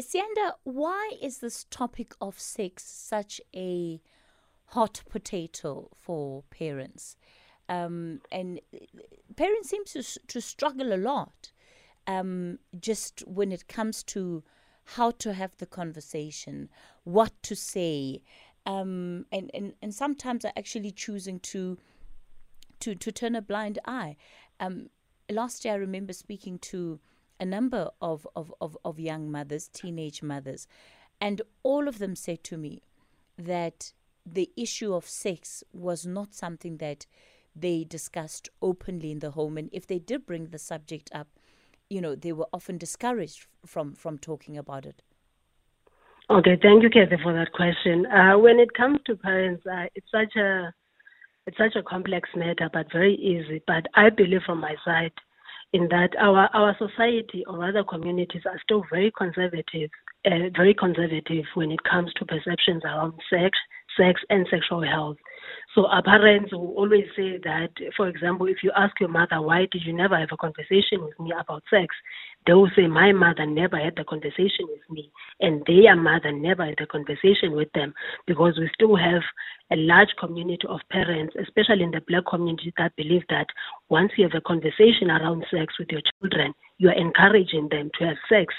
Siyanda, 0.01 0.53
why 0.63 1.11
is 1.21 1.39
this 1.39 1.65
topic 1.69 2.13
of 2.21 2.39
sex 2.39 2.83
such 2.85 3.41
a 3.53 3.99
hot 4.67 5.01
potato 5.09 5.89
for 5.93 6.43
parents? 6.49 7.17
Um, 7.67 8.21
and 8.31 8.61
parents 9.35 9.69
seem 9.69 9.85
to, 9.85 10.01
to 10.27 10.41
struggle 10.41 10.93
a 10.93 10.97
lot 10.97 11.51
um, 12.07 12.59
just 12.79 13.27
when 13.27 13.51
it 13.51 13.67
comes 13.67 14.03
to 14.03 14.43
how 14.95 15.11
to 15.11 15.33
have 15.33 15.55
the 15.57 15.67
conversation, 15.67 16.69
what 17.03 17.31
to 17.43 17.55
say, 17.55 18.21
um, 18.69 19.25
and, 19.31 19.49
and 19.53 19.73
and 19.81 19.93
sometimes 19.95 20.45
are 20.45 20.53
actually 20.55 20.91
choosing 20.91 21.39
to 21.39 21.77
to 22.79 22.93
to 22.93 23.11
turn 23.11 23.35
a 23.35 23.41
blind 23.41 23.79
eye. 23.85 24.15
Um, 24.59 24.89
last 25.29 25.65
year, 25.65 25.73
I 25.73 25.77
remember 25.77 26.13
speaking 26.13 26.59
to 26.59 26.99
a 27.39 27.45
number 27.45 27.89
of, 28.01 28.27
of, 28.35 28.53
of, 28.59 28.77
of 28.83 28.99
young 28.99 29.31
mothers, 29.31 29.69
teenage 29.69 30.21
mothers, 30.21 30.67
and 31.21 31.41
all 31.63 31.87
of 31.87 31.97
them 31.97 32.15
said 32.15 32.43
to 32.43 32.57
me 32.57 32.81
that 33.37 33.93
the 34.25 34.51
issue 34.57 34.93
of 34.93 35.07
sex 35.07 35.63
was 35.71 36.05
not 36.05 36.35
something 36.35 36.77
that 36.77 37.05
they 37.55 37.85
discussed 37.85 38.49
openly 38.61 39.09
in 39.11 39.19
the 39.19 39.31
home, 39.31 39.57
and 39.57 39.69
if 39.71 39.87
they 39.87 39.99
did 39.99 40.27
bring 40.27 40.47
the 40.47 40.59
subject 40.59 41.09
up, 41.13 41.27
you 41.89 42.01
know, 42.01 42.13
they 42.13 42.33
were 42.33 42.47
often 42.53 42.77
discouraged 42.77 43.47
from 43.65 43.95
from 43.95 44.19
talking 44.19 44.57
about 44.57 44.85
it. 44.85 45.01
Okay, 46.31 46.59
thank 46.61 46.83
you, 46.83 46.91
Kathy, 46.91 47.15
for 47.23 47.33
that 47.33 47.51
question. 47.53 48.05
Uh, 48.05 48.37
when 48.37 48.59
it 48.59 48.71
comes 48.75 48.99
to 49.07 49.15
parents, 49.15 49.65
uh, 49.65 49.85
it's 49.95 50.11
such 50.11 50.35
a 50.35 50.71
it's 51.47 51.57
such 51.57 51.75
a 51.75 51.81
complex 51.81 52.29
matter, 52.35 52.69
but 52.71 52.85
very 52.91 53.15
easy. 53.15 53.63
But 53.65 53.87
I 53.95 54.11
believe 54.11 54.41
from 54.45 54.59
my 54.59 54.75
side 54.85 55.11
in 55.73 55.87
that 55.89 56.09
our 56.19 56.47
our 56.53 56.77
society 56.77 57.43
or 57.47 57.67
other 57.67 57.83
communities 57.83 58.43
are 58.45 58.59
still 58.61 58.83
very 58.91 59.11
conservative, 59.17 59.89
uh, 60.25 60.53
very 60.55 60.75
conservative 60.75 61.45
when 61.55 61.71
it 61.71 61.83
comes 61.83 62.13
to 62.17 62.25
perceptions 62.25 62.83
around 62.85 63.13
sex, 63.27 63.57
sex 63.97 64.21
and 64.29 64.45
sexual 64.51 64.83
health. 64.83 65.17
So 65.73 65.87
our 65.87 66.03
parents 66.03 66.51
will 66.51 66.75
always 66.77 67.05
say 67.15 67.39
that, 67.43 67.69
for 67.97 68.07
example, 68.07 68.45
if 68.45 68.57
you 68.61 68.71
ask 68.75 68.99
your 68.99 69.09
mother, 69.09 69.41
why 69.41 69.67
did 69.71 69.81
you 69.83 69.93
never 69.93 70.17
have 70.17 70.29
a 70.31 70.37
conversation 70.37 71.01
with 71.01 71.19
me 71.19 71.33
about 71.39 71.63
sex? 71.71 71.87
They 72.45 72.53
will 72.53 72.69
say, 72.75 72.87
my 72.87 73.11
mother 73.11 73.45
never 73.45 73.77
had 73.77 73.99
a 73.99 74.03
conversation 74.03 74.65
with 74.69 74.81
me, 74.89 75.11
and 75.39 75.63
their 75.65 75.95
mother 75.95 76.31
never 76.31 76.65
had 76.65 76.79
a 76.81 76.87
conversation 76.87 77.51
with 77.51 77.71
them, 77.73 77.93
because 78.25 78.57
we 78.57 78.69
still 78.73 78.95
have 78.95 79.21
a 79.71 79.75
large 79.75 80.09
community 80.19 80.65
of 80.67 80.79
parents, 80.89 81.35
especially 81.39 81.83
in 81.83 81.91
the 81.91 82.01
black 82.07 82.25
community, 82.25 82.73
that 82.77 82.95
believe 82.95 83.23
that 83.29 83.47
once 83.89 84.11
you 84.17 84.23
have 84.23 84.35
a 84.35 84.41
conversation 84.41 85.11
around 85.11 85.45
sex 85.51 85.77
with 85.77 85.89
your 85.91 86.01
children, 86.19 86.53
you 86.77 86.89
are 86.89 86.97
encouraging 86.97 87.67
them 87.69 87.91
to 87.99 88.07
have 88.07 88.17
sex 88.27 88.53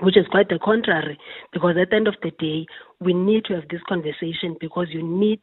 which 0.00 0.16
is 0.16 0.26
quite 0.30 0.48
the 0.48 0.58
contrary 0.60 1.18
because 1.52 1.76
at 1.80 1.90
the 1.90 1.96
end 1.96 2.08
of 2.08 2.14
the 2.22 2.30
day 2.38 2.66
we 3.00 3.12
need 3.12 3.44
to 3.44 3.54
have 3.54 3.68
this 3.68 3.82
conversation 3.88 4.56
because 4.60 4.86
you 4.90 5.02
need 5.02 5.40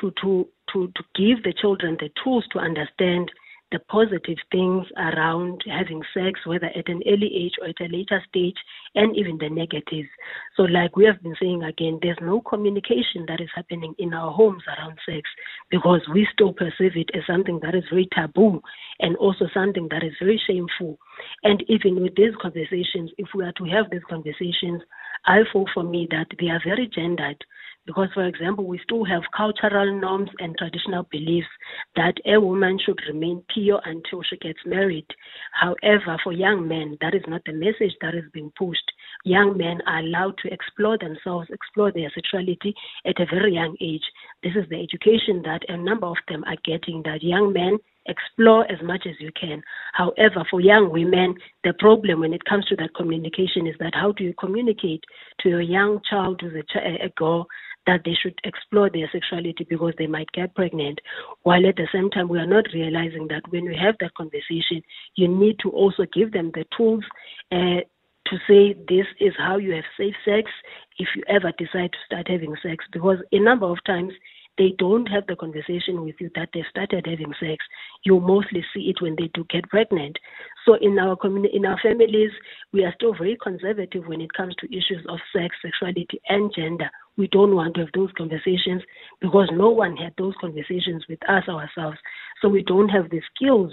to 0.00 0.12
to 0.22 0.46
to 0.72 0.86
to 0.94 1.02
give 1.14 1.42
the 1.42 1.52
children 1.52 1.96
the 1.98 2.10
tools 2.22 2.44
to 2.52 2.58
understand 2.58 3.30
the 3.72 3.80
positive 3.90 4.38
things 4.52 4.86
around 4.96 5.62
having 5.66 6.02
sex, 6.14 6.40
whether 6.46 6.66
at 6.66 6.88
an 6.88 7.02
early 7.06 7.30
age 7.34 7.52
or 7.60 7.68
at 7.68 7.80
a 7.80 7.92
later 7.92 8.22
stage, 8.28 8.56
and 8.94 9.16
even 9.16 9.38
the 9.38 9.48
negatives. 9.48 10.08
So, 10.56 10.62
like 10.62 10.96
we 10.96 11.04
have 11.04 11.22
been 11.22 11.34
saying 11.40 11.62
again, 11.64 11.98
there's 12.00 12.18
no 12.22 12.40
communication 12.40 13.26
that 13.28 13.40
is 13.40 13.48
happening 13.54 13.94
in 13.98 14.14
our 14.14 14.32
homes 14.32 14.62
around 14.68 14.98
sex 15.04 15.28
because 15.70 16.00
we 16.12 16.28
still 16.32 16.52
perceive 16.52 16.96
it 16.96 17.10
as 17.14 17.22
something 17.26 17.58
that 17.62 17.74
is 17.74 17.84
very 17.90 18.08
taboo 18.12 18.62
and 19.00 19.16
also 19.16 19.46
something 19.52 19.88
that 19.90 20.04
is 20.04 20.12
very 20.20 20.40
shameful. 20.46 20.98
And 21.42 21.62
even 21.68 22.02
with 22.02 22.14
these 22.14 22.34
conversations, 22.40 23.10
if 23.18 23.28
we 23.34 23.44
are 23.44 23.52
to 23.52 23.64
have 23.64 23.90
these 23.90 24.06
conversations, 24.08 24.82
I 25.26 25.40
feel 25.52 25.64
for 25.74 25.82
me 25.82 26.06
that 26.10 26.28
they 26.38 26.48
are 26.48 26.60
very 26.64 26.88
gendered 26.88 27.44
because, 27.86 28.08
for 28.12 28.26
example, 28.26 28.66
we 28.66 28.80
still 28.82 29.04
have 29.04 29.22
cultural 29.36 29.98
norms 29.98 30.30
and 30.40 30.56
traditional 30.58 31.04
beliefs 31.10 31.46
that 31.94 32.14
a 32.26 32.40
woman 32.40 32.78
should 32.84 32.98
remain 33.08 33.42
pure 33.52 33.80
until 33.84 34.22
she 34.22 34.36
gets 34.38 34.58
married. 34.66 35.06
However, 35.52 36.18
for 36.22 36.32
young 36.32 36.66
men, 36.66 36.98
that 37.00 37.14
is 37.14 37.22
not 37.28 37.42
the 37.46 37.52
message 37.52 37.94
that 38.00 38.14
is 38.14 38.24
being 38.32 38.52
pushed. 38.58 38.92
Young 39.24 39.56
men 39.56 39.80
are 39.86 40.00
allowed 40.00 40.36
to 40.38 40.52
explore 40.52 40.98
themselves, 40.98 41.48
explore 41.50 41.92
their 41.92 42.10
sexuality 42.14 42.74
at 43.06 43.20
a 43.20 43.26
very 43.26 43.54
young 43.54 43.76
age. 43.80 44.04
This 44.42 44.52
is 44.56 44.68
the 44.68 44.82
education 44.82 45.42
that 45.44 45.62
a 45.68 45.76
number 45.76 46.06
of 46.06 46.16
them 46.28 46.44
are 46.44 46.58
getting, 46.64 47.02
that 47.04 47.22
young 47.22 47.52
men 47.52 47.78
explore 48.08 48.70
as 48.70 48.78
much 48.82 49.06
as 49.06 49.14
you 49.20 49.30
can. 49.38 49.62
However, 49.92 50.44
for 50.50 50.60
young 50.60 50.90
women, 50.90 51.34
the 51.64 51.72
problem 51.78 52.20
when 52.20 52.32
it 52.32 52.44
comes 52.44 52.64
to 52.66 52.76
that 52.76 52.94
communication 52.94 53.66
is 53.66 53.74
that 53.80 53.94
how 53.94 54.12
do 54.12 54.24
you 54.24 54.34
communicate 54.38 55.04
to 55.40 55.48
your 55.48 55.60
young 55.60 56.00
child, 56.08 56.40
who's 56.40 56.54
a, 56.54 56.62
ch- 56.62 57.02
a 57.02 57.08
girl, 57.16 57.46
that 57.86 58.02
they 58.04 58.14
should 58.20 58.38
explore 58.44 58.90
their 58.90 59.08
sexuality 59.12 59.66
because 59.68 59.94
they 59.98 60.06
might 60.06 60.30
get 60.32 60.54
pregnant. 60.54 61.00
While 61.42 61.66
at 61.66 61.76
the 61.76 61.88
same 61.92 62.10
time, 62.10 62.28
we 62.28 62.38
are 62.38 62.46
not 62.46 62.66
realizing 62.74 63.28
that 63.28 63.42
when 63.50 63.64
we 63.64 63.76
have 63.76 63.96
that 64.00 64.14
conversation, 64.14 64.82
you 65.14 65.28
need 65.28 65.58
to 65.60 65.70
also 65.70 66.04
give 66.12 66.32
them 66.32 66.50
the 66.54 66.64
tools 66.76 67.04
uh, 67.52 67.80
to 68.26 68.36
say 68.48 68.74
this 68.88 69.06
is 69.20 69.32
how 69.38 69.56
you 69.56 69.72
have 69.72 69.84
safe 69.96 70.14
sex 70.24 70.50
if 70.98 71.08
you 71.14 71.22
ever 71.28 71.52
decide 71.58 71.92
to 71.92 71.98
start 72.06 72.28
having 72.28 72.54
sex. 72.62 72.84
Because 72.92 73.18
a 73.32 73.38
number 73.38 73.66
of 73.66 73.78
times, 73.86 74.12
they 74.58 74.74
don't 74.78 75.06
have 75.06 75.26
the 75.26 75.36
conversation 75.36 76.02
with 76.02 76.14
you 76.18 76.30
that 76.34 76.48
they've 76.54 76.64
started 76.70 77.06
having 77.06 77.32
sex. 77.38 77.64
You 78.04 78.20
mostly 78.20 78.64
see 78.72 78.88
it 78.88 79.02
when 79.02 79.14
they 79.16 79.30
do 79.34 79.44
get 79.50 79.68
pregnant. 79.68 80.16
So 80.64 80.74
in 80.80 80.98
our 80.98 81.14
community, 81.14 81.56
in 81.56 81.66
our 81.66 81.78
families, 81.82 82.30
we 82.72 82.84
are 82.84 82.92
still 82.94 83.12
very 83.12 83.36
conservative 83.42 84.06
when 84.06 84.20
it 84.20 84.32
comes 84.32 84.54
to 84.56 84.66
issues 84.76 85.04
of 85.08 85.18
sex, 85.34 85.54
sexuality, 85.62 86.20
and 86.28 86.52
gender. 86.54 86.88
We 87.16 87.28
don't 87.28 87.54
want 87.54 87.74
to 87.74 87.80
have 87.80 87.92
those 87.94 88.10
conversations 88.16 88.82
because 89.20 89.48
no 89.52 89.70
one 89.70 89.96
had 89.96 90.12
those 90.18 90.34
conversations 90.40 91.04
with 91.08 91.18
us 91.28 91.44
ourselves. 91.48 91.98
So 92.42 92.48
we 92.48 92.62
don't 92.62 92.90
have 92.90 93.10
the 93.10 93.22
skills 93.34 93.72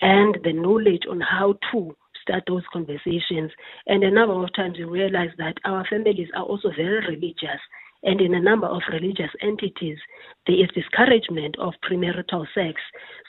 and 0.00 0.36
the 0.42 0.52
knowledge 0.52 1.02
on 1.08 1.20
how 1.20 1.54
to 1.72 1.96
start 2.22 2.44
those 2.46 2.64
conversations. 2.72 3.50
And 3.86 4.02
a 4.02 4.10
number 4.10 4.42
of 4.42 4.52
times 4.54 4.78
we 4.78 4.84
realize 4.84 5.30
that 5.38 5.54
our 5.64 5.86
families 5.88 6.28
are 6.34 6.44
also 6.44 6.70
very 6.76 7.06
religious. 7.06 7.60
And 8.02 8.20
in 8.20 8.34
a 8.34 8.40
number 8.40 8.66
of 8.66 8.80
religious 8.90 9.30
entities, 9.42 9.98
there 10.46 10.56
is 10.56 10.70
discouragement 10.74 11.56
of 11.58 11.74
premarital 11.84 12.46
sex. 12.54 12.80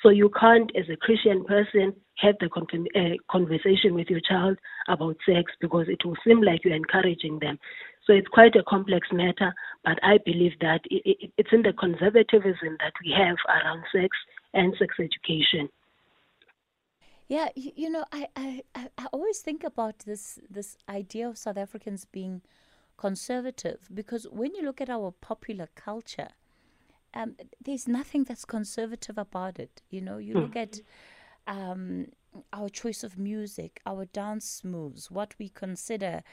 So 0.02 0.10
you 0.10 0.32
can't, 0.40 0.72
as 0.78 0.86
a 0.90 0.96
Christian 0.96 1.44
person, 1.44 1.94
have 2.20 2.36
the 2.40 2.48
con- 2.48 2.88
uh, 2.96 3.18
conversation 3.30 3.94
with 3.94 4.10
your 4.10 4.22
child 4.22 4.58
about 4.88 5.18
sex 5.26 5.52
because 5.60 5.88
it 5.90 6.06
will 6.06 6.16
seem 6.26 6.42
like 6.42 6.64
you're 6.64 6.76
encouraging 6.76 7.40
them. 7.40 7.60
So 8.06 8.14
it's 8.14 8.28
quite 8.28 8.56
a 8.56 8.64
complex 8.64 9.08
matter, 9.12 9.54
but 9.84 10.00
I 10.04 10.18
believe 10.26 10.54
that 10.62 10.82
it, 10.90 11.02
it, 11.06 11.32
it's 11.38 11.50
in 11.52 11.62
the 11.62 11.74
conservatism 11.74 12.78
that 12.80 12.94
we 13.04 13.12
have 13.12 13.38
around 13.48 13.84
sex 13.92 14.10
and 14.54 14.74
sex 14.80 14.96
education. 15.00 15.70
Yeah, 17.28 17.48
you, 17.56 17.90
know, 17.90 18.04
I, 18.12 18.28
I, 18.36 18.64
I 18.76 19.06
always 19.14 19.40
think 19.40 19.64
about 19.64 20.00
this 20.00 20.38
this 20.50 20.78
idea 20.90 21.30
of 21.30 21.38
South 21.38 21.56
Africans 21.56 22.04
being 22.04 22.42
conservative 22.98 23.88
because 23.94 24.28
when 24.30 24.54
you 24.54 24.64
look 24.64 24.82
at 24.82 24.90
our 24.90 25.12
popular 25.22 25.70
culture, 25.74 26.30
um, 27.14 27.36
there's 27.64 27.88
nothing 27.88 28.26
that's 28.26 28.44
conservative 28.44 29.18
about 29.18 29.60
it. 29.60 29.82
You 29.90 30.02
know, 30.02 30.18
you 30.18 30.34
look 30.34 30.58
at 30.58 30.82
um, 31.48 32.08
our 32.52 32.70
choice 32.70 33.04
of 33.04 33.18
music, 33.18 33.80
our 33.86 34.06
dance 34.06 34.64
moves, 34.64 35.10
what 35.10 35.34
we 35.40 35.48
consider, 35.50 36.24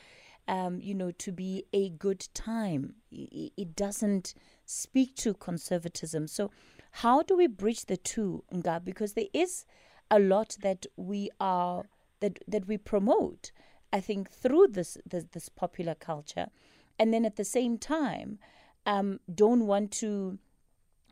um, 0.49 0.81
you 0.81 0.95
know, 0.95 1.11
to 1.13 1.31
be 1.31 1.65
a 1.73 1.91
good 1.91 2.27
time. 2.35 2.95
It, 3.13 3.77
doesn't 3.77 4.35
speak 4.65 5.15
to 5.17 5.35
conservatism. 5.35 6.27
So, 6.27 6.51
how 6.91 7.23
do 7.23 7.37
we 7.37 7.47
bridge 7.47 7.85
the 7.85 7.99
two, 7.99 8.45
Nga? 8.53 8.81
Because 8.85 9.13
there 9.13 9.29
is 9.35 9.67
a 10.11 10.19
lot 10.19 10.57
that 10.63 10.87
we 10.97 11.31
are 11.39 11.85
that 12.21 12.39
that 12.49 12.67
we 12.67 12.79
promote. 12.79 13.53
I 13.93 14.01
think 14.01 14.31
through 14.31 14.69
this 14.69 14.97
this, 15.07 15.25
this 15.33 15.49
popular 15.51 15.95
culture, 15.95 16.49
and 16.99 17.13
then 17.13 17.27
at 17.27 17.37
the 17.37 17.45
same 17.45 17.77
time, 17.77 18.39
um, 18.87 19.21
don't 19.33 19.67
want 19.67 19.93
to 19.93 20.39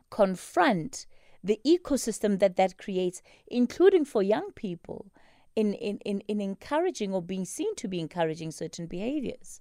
confront 0.09 1.05
the 1.43 1.59
ecosystem 1.65 2.39
that 2.39 2.55
that 2.55 2.77
creates, 2.77 3.21
including 3.47 4.03
for 4.03 4.23
young 4.23 4.51
people, 4.53 5.11
in 5.57 5.73
in 5.73 5.97
in, 6.05 6.21
in 6.27 6.39
encouraging 6.39 7.13
or 7.13 7.21
being 7.21 7.43
seen 7.43 7.75
to 7.75 7.87
be 7.87 7.99
encouraging 7.99 8.51
certain 8.51 8.85
behaviors. 8.85 9.59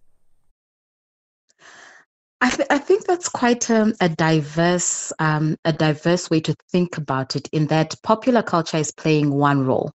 I, 2.43 2.51
th- 2.51 2.69
I 2.71 2.77
think 2.77 3.07
that's 3.07 3.31
quite 3.31 3.71
um, 3.71 3.95
a 3.99 4.11
diverse 4.11 5.11
um, 5.19 5.57
a 5.65 5.73
diverse 5.73 6.29
way 6.29 6.41
to 6.41 6.55
think 6.71 6.99
about 6.99 7.35
it. 7.35 7.49
In 7.49 7.67
that 7.69 7.95
popular 8.03 8.43
culture 8.43 8.77
is 8.77 8.93
playing 8.93 9.33
one 9.33 9.65
role, 9.65 9.93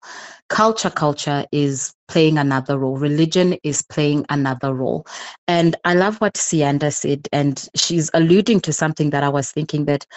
culture 0.50 0.90
culture 0.90 1.46
is 1.52 1.94
playing 2.08 2.40
another 2.40 2.80
role, 2.80 2.98
religion 2.98 3.54
is 3.64 3.84
playing 3.84 4.26
another 4.30 4.74
role, 4.74 5.06
and 5.48 5.76
I 5.86 5.94
love 5.94 6.20
what 6.20 6.34
Siyanda 6.34 6.92
said, 6.92 7.28
and 7.32 7.70
she's 7.76 8.10
alluding 8.16 8.62
to 8.62 8.74
something 8.74 9.12
that 9.12 9.24
I 9.24 9.30
was 9.30 9.52
thinking 9.52 9.86
that 9.86 10.08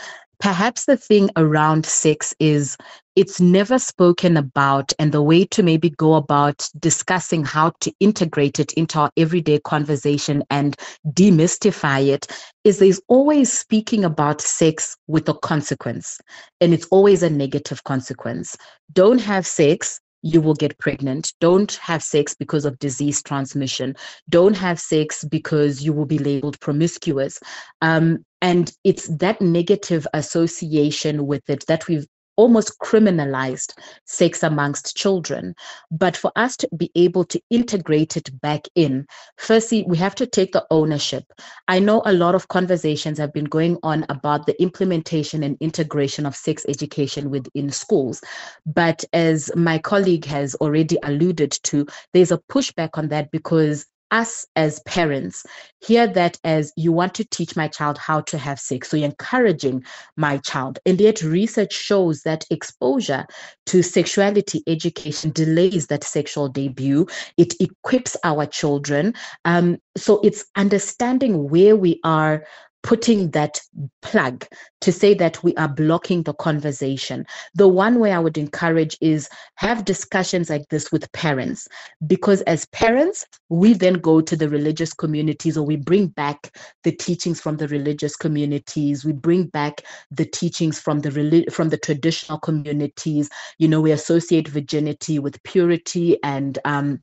perhaps 0.40 0.84
the 0.86 0.96
thing 0.96 1.30
around 1.36 1.86
sex 1.86 2.34
is 2.38 2.76
it's 3.16 3.40
never 3.40 3.78
spoken 3.78 4.36
about 4.36 4.92
and 4.98 5.12
the 5.12 5.22
way 5.22 5.44
to 5.44 5.62
maybe 5.62 5.90
go 5.90 6.14
about 6.14 6.68
discussing 6.80 7.44
how 7.44 7.72
to 7.80 7.92
integrate 8.00 8.58
it 8.58 8.72
into 8.72 8.98
our 8.98 9.10
everyday 9.16 9.58
conversation 9.60 10.42
and 10.50 10.76
demystify 11.10 12.06
it 12.06 12.26
is 12.64 12.78
there's 12.78 13.00
always 13.08 13.52
speaking 13.52 14.04
about 14.04 14.40
sex 14.40 14.96
with 15.06 15.28
a 15.28 15.34
consequence 15.34 16.18
and 16.60 16.74
it's 16.74 16.86
always 16.86 17.22
a 17.22 17.30
negative 17.30 17.84
consequence 17.84 18.56
don't 18.92 19.20
have 19.20 19.46
sex 19.46 20.00
you 20.24 20.40
will 20.40 20.54
get 20.54 20.78
pregnant. 20.78 21.34
Don't 21.38 21.74
have 21.74 22.02
sex 22.02 22.34
because 22.34 22.64
of 22.64 22.78
disease 22.78 23.22
transmission. 23.22 23.94
Don't 24.30 24.56
have 24.56 24.80
sex 24.80 25.22
because 25.22 25.82
you 25.84 25.92
will 25.92 26.06
be 26.06 26.18
labeled 26.18 26.58
promiscuous. 26.60 27.38
Um, 27.82 28.24
and 28.44 28.76
it's 28.84 29.08
that 29.08 29.40
negative 29.40 30.06
association 30.12 31.26
with 31.26 31.48
it 31.48 31.64
that 31.66 31.88
we've 31.88 32.06
almost 32.36 32.78
criminalized 32.78 33.72
sex 34.04 34.42
amongst 34.42 34.94
children. 34.94 35.54
But 35.90 36.14
for 36.14 36.30
us 36.36 36.54
to 36.58 36.68
be 36.76 36.90
able 36.94 37.24
to 37.24 37.40
integrate 37.48 38.18
it 38.18 38.38
back 38.42 38.66
in, 38.74 39.06
firstly, 39.38 39.86
we 39.88 39.96
have 39.96 40.14
to 40.16 40.26
take 40.26 40.52
the 40.52 40.66
ownership. 40.70 41.24
I 41.68 41.78
know 41.78 42.02
a 42.04 42.12
lot 42.12 42.34
of 42.34 42.48
conversations 42.48 43.16
have 43.16 43.32
been 43.32 43.46
going 43.46 43.78
on 43.82 44.04
about 44.10 44.44
the 44.44 44.60
implementation 44.60 45.42
and 45.42 45.56
integration 45.60 46.26
of 46.26 46.36
sex 46.36 46.66
education 46.68 47.30
within 47.30 47.70
schools. 47.70 48.20
But 48.66 49.06
as 49.14 49.50
my 49.56 49.78
colleague 49.78 50.26
has 50.26 50.54
already 50.56 50.98
alluded 51.02 51.52
to, 51.62 51.86
there's 52.12 52.32
a 52.32 52.42
pushback 52.50 52.90
on 52.94 53.08
that 53.08 53.30
because 53.30 53.86
us 54.14 54.46
as 54.54 54.80
parents 54.80 55.44
hear 55.84 56.06
that 56.06 56.38
as 56.44 56.72
you 56.76 56.92
want 56.92 57.14
to 57.14 57.24
teach 57.24 57.56
my 57.56 57.68
child 57.68 57.98
how 57.98 58.20
to 58.22 58.38
have 58.38 58.60
sex. 58.60 58.88
So 58.88 58.96
you're 58.96 59.06
encouraging 59.06 59.84
my 60.16 60.38
child. 60.38 60.78
And 60.86 61.00
yet, 61.00 61.22
research 61.22 61.74
shows 61.74 62.22
that 62.22 62.44
exposure 62.48 63.26
to 63.66 63.82
sexuality 63.82 64.62
education 64.68 65.32
delays 65.32 65.88
that 65.88 66.04
sexual 66.04 66.48
debut, 66.48 67.06
it 67.36 67.54
equips 67.60 68.16
our 68.24 68.46
children. 68.46 69.14
Um, 69.44 69.78
so 69.96 70.20
it's 70.22 70.44
understanding 70.56 71.50
where 71.50 71.76
we 71.76 72.00
are 72.04 72.44
putting 72.84 73.30
that 73.30 73.60
plug 74.02 74.46
to 74.82 74.92
say 74.92 75.14
that 75.14 75.42
we 75.42 75.54
are 75.56 75.68
blocking 75.68 76.22
the 76.22 76.34
conversation. 76.34 77.24
The 77.54 77.66
one 77.66 77.98
way 77.98 78.12
I 78.12 78.18
would 78.18 78.36
encourage 78.36 78.96
is 79.00 79.28
have 79.56 79.86
discussions 79.86 80.50
like 80.50 80.68
this 80.68 80.92
with 80.92 81.10
parents, 81.12 81.66
because 82.06 82.42
as 82.42 82.66
parents, 82.66 83.24
we 83.48 83.72
then 83.72 83.94
go 83.94 84.20
to 84.20 84.36
the 84.36 84.50
religious 84.50 84.92
communities 84.92 85.56
or 85.56 85.64
we 85.64 85.76
bring 85.76 86.08
back 86.08 86.54
the 86.82 86.92
teachings 86.92 87.40
from 87.40 87.56
the 87.56 87.68
religious 87.68 88.16
communities. 88.16 89.02
We 89.02 89.12
bring 89.12 89.46
back 89.46 89.80
the 90.10 90.26
teachings 90.26 90.78
from 90.78 91.00
the 91.00 91.46
from 91.50 91.70
the 91.70 91.78
traditional 91.78 92.38
communities. 92.38 93.30
You 93.58 93.68
know, 93.68 93.80
we 93.80 93.92
associate 93.92 94.48
virginity 94.48 95.18
with 95.18 95.42
purity 95.42 96.18
and 96.22 96.58
um, 96.66 97.02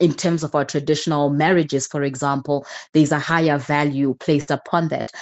in 0.00 0.14
terms 0.14 0.42
of 0.42 0.54
our 0.54 0.64
traditional 0.64 1.30
marriages, 1.30 1.86
for 1.86 2.02
example, 2.02 2.66
there's 2.92 3.12
a 3.12 3.18
higher 3.18 3.58
value 3.58 4.14
placed 4.18 4.50
upon 4.50 4.88
that. 4.88 5.12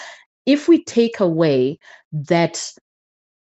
If 0.46 0.68
we 0.68 0.82
take 0.84 1.20
away 1.20 1.78
that 2.12 2.72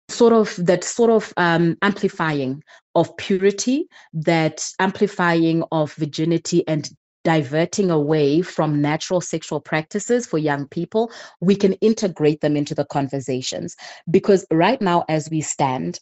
sort 0.08 0.32
of 0.32 0.54
that 0.64 0.84
sort 0.84 1.10
of 1.10 1.32
um, 1.36 1.76
amplifying 1.82 2.62
of 2.94 3.16
purity, 3.16 3.88
that 4.12 4.64
amplifying 4.78 5.64
of 5.72 5.92
virginity 5.94 6.66
and 6.68 6.88
diverting 7.24 7.90
away 7.90 8.42
from 8.42 8.82
natural 8.82 9.20
sexual 9.20 9.58
practices 9.58 10.26
for 10.26 10.38
young 10.38 10.68
people, 10.68 11.10
we 11.40 11.56
can 11.56 11.72
integrate 11.74 12.42
them 12.42 12.54
into 12.54 12.74
the 12.74 12.84
conversations. 12.84 13.74
Because 14.10 14.46
right 14.50 14.80
now, 14.80 15.04
as 15.08 15.30
we 15.30 15.40
stand, 15.40 15.98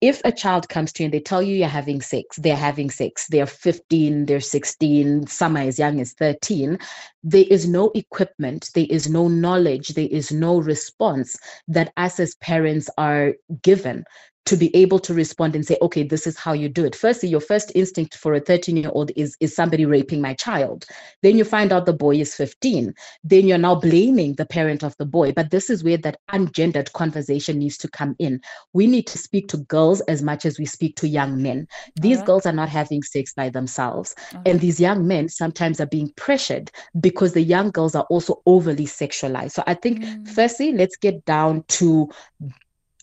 if 0.00 0.20
a 0.24 0.32
child 0.32 0.68
comes 0.68 0.92
to 0.92 1.02
you 1.02 1.06
and 1.06 1.14
they 1.14 1.20
tell 1.20 1.42
you 1.42 1.56
you're 1.56 1.68
having 1.68 2.02
sex, 2.02 2.36
they're 2.36 2.56
having 2.56 2.90
sex, 2.90 3.26
they're 3.28 3.46
15, 3.46 4.26
they're 4.26 4.40
16, 4.40 5.26
some 5.26 5.56
are 5.56 5.60
as 5.60 5.78
young 5.78 6.00
as 6.00 6.12
13, 6.12 6.78
there 7.22 7.44
is 7.48 7.66
no 7.68 7.90
equipment, 7.94 8.70
there 8.74 8.86
is 8.90 9.08
no 9.08 9.28
knowledge, 9.28 9.88
there 9.88 10.08
is 10.10 10.30
no 10.30 10.58
response 10.58 11.38
that 11.68 11.92
us 11.96 12.20
as 12.20 12.34
parents 12.36 12.90
are 12.98 13.34
given 13.62 14.04
to 14.46 14.56
be 14.56 14.74
able 14.74 15.00
to 15.00 15.12
respond 15.12 15.54
and 15.56 15.66
say, 15.66 15.76
okay, 15.82 16.04
this 16.04 16.26
is 16.26 16.38
how 16.38 16.52
you 16.52 16.68
do 16.68 16.84
it. 16.84 16.94
Firstly, 16.94 17.28
your 17.28 17.40
first 17.40 17.72
instinct 17.74 18.16
for 18.16 18.32
a 18.34 18.40
13 18.40 18.76
year 18.76 18.90
old 18.92 19.10
is, 19.16 19.36
is 19.40 19.54
somebody 19.54 19.84
raping 19.84 20.20
my 20.20 20.34
child. 20.34 20.86
Then 21.22 21.36
you 21.36 21.44
find 21.44 21.72
out 21.72 21.84
the 21.84 21.92
boy 21.92 22.16
is 22.16 22.34
15. 22.34 22.94
Then 23.24 23.46
you're 23.46 23.58
now 23.58 23.74
blaming 23.74 24.34
the 24.34 24.46
parent 24.46 24.84
of 24.84 24.96
the 24.98 25.04
boy. 25.04 25.32
But 25.32 25.50
this 25.50 25.68
is 25.68 25.82
where 25.82 25.96
that 25.98 26.20
ungendered 26.30 26.92
conversation 26.92 27.58
needs 27.58 27.76
to 27.78 27.88
come 27.88 28.14
in. 28.20 28.40
We 28.72 28.86
need 28.86 29.08
to 29.08 29.18
speak 29.18 29.48
to 29.48 29.58
girls 29.58 30.00
as 30.02 30.22
much 30.22 30.46
as 30.46 30.58
we 30.58 30.64
speak 30.64 30.94
to 30.96 31.08
young 31.08 31.42
men. 31.42 31.66
These 32.00 32.18
right. 32.18 32.26
girls 32.26 32.46
are 32.46 32.52
not 32.52 32.68
having 32.68 33.02
sex 33.02 33.32
by 33.34 33.50
themselves. 33.50 34.14
Okay. 34.32 34.50
And 34.50 34.60
these 34.60 34.78
young 34.78 35.08
men 35.08 35.28
sometimes 35.28 35.80
are 35.80 35.86
being 35.86 36.12
pressured 36.16 36.70
because 37.00 37.32
the 37.32 37.42
young 37.42 37.72
girls 37.72 37.96
are 37.96 38.06
also 38.10 38.42
overly 38.46 38.86
sexualized. 38.86 39.52
So 39.52 39.64
I 39.66 39.74
think, 39.74 40.00
mm. 40.00 40.28
firstly, 40.28 40.72
let's 40.72 40.96
get 40.96 41.24
down 41.24 41.64
to 41.68 42.08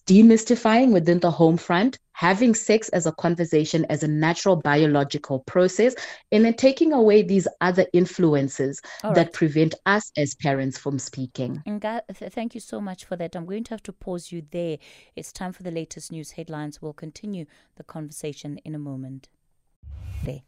demystifying 0.05 0.91
within 0.91 1.19
the 1.19 1.31
home 1.31 1.57
front, 1.57 1.97
having 2.13 2.53
sex 2.53 2.89
as 2.89 3.05
a 3.05 3.11
conversation 3.13 3.85
as 3.89 4.03
a 4.03 4.07
natural 4.07 4.55
biological 4.55 5.39
process, 5.39 5.95
and 6.31 6.45
then 6.45 6.53
taking 6.53 6.93
away 6.93 7.21
these 7.21 7.47
other 7.61 7.85
influences 7.93 8.81
All 9.03 9.13
that 9.13 9.33
prevent 9.33 9.75
us 9.85 10.11
as 10.17 10.35
parents 10.35 10.77
from 10.77 10.99
speaking. 10.99 11.63
Nga, 11.67 12.03
th- 12.13 12.31
thank 12.31 12.53
you 12.53 12.61
so 12.61 12.79
much 12.81 13.05
for 13.05 13.15
that. 13.15 13.35
I'm 13.35 13.45
going 13.45 13.63
to 13.65 13.71
have 13.71 13.83
to 13.83 13.93
pause 13.93 14.31
you 14.31 14.43
there. 14.51 14.77
It's 15.15 15.31
time 15.31 15.53
for 15.53 15.63
the 15.63 15.71
latest 15.71 16.11
news 16.11 16.31
headlines. 16.31 16.81
We'll 16.81 16.93
continue 16.93 17.45
the 17.75 17.83
conversation 17.83 18.59
in 18.65 18.75
a 18.75 18.79
moment. 18.79 19.29
There. 20.23 20.41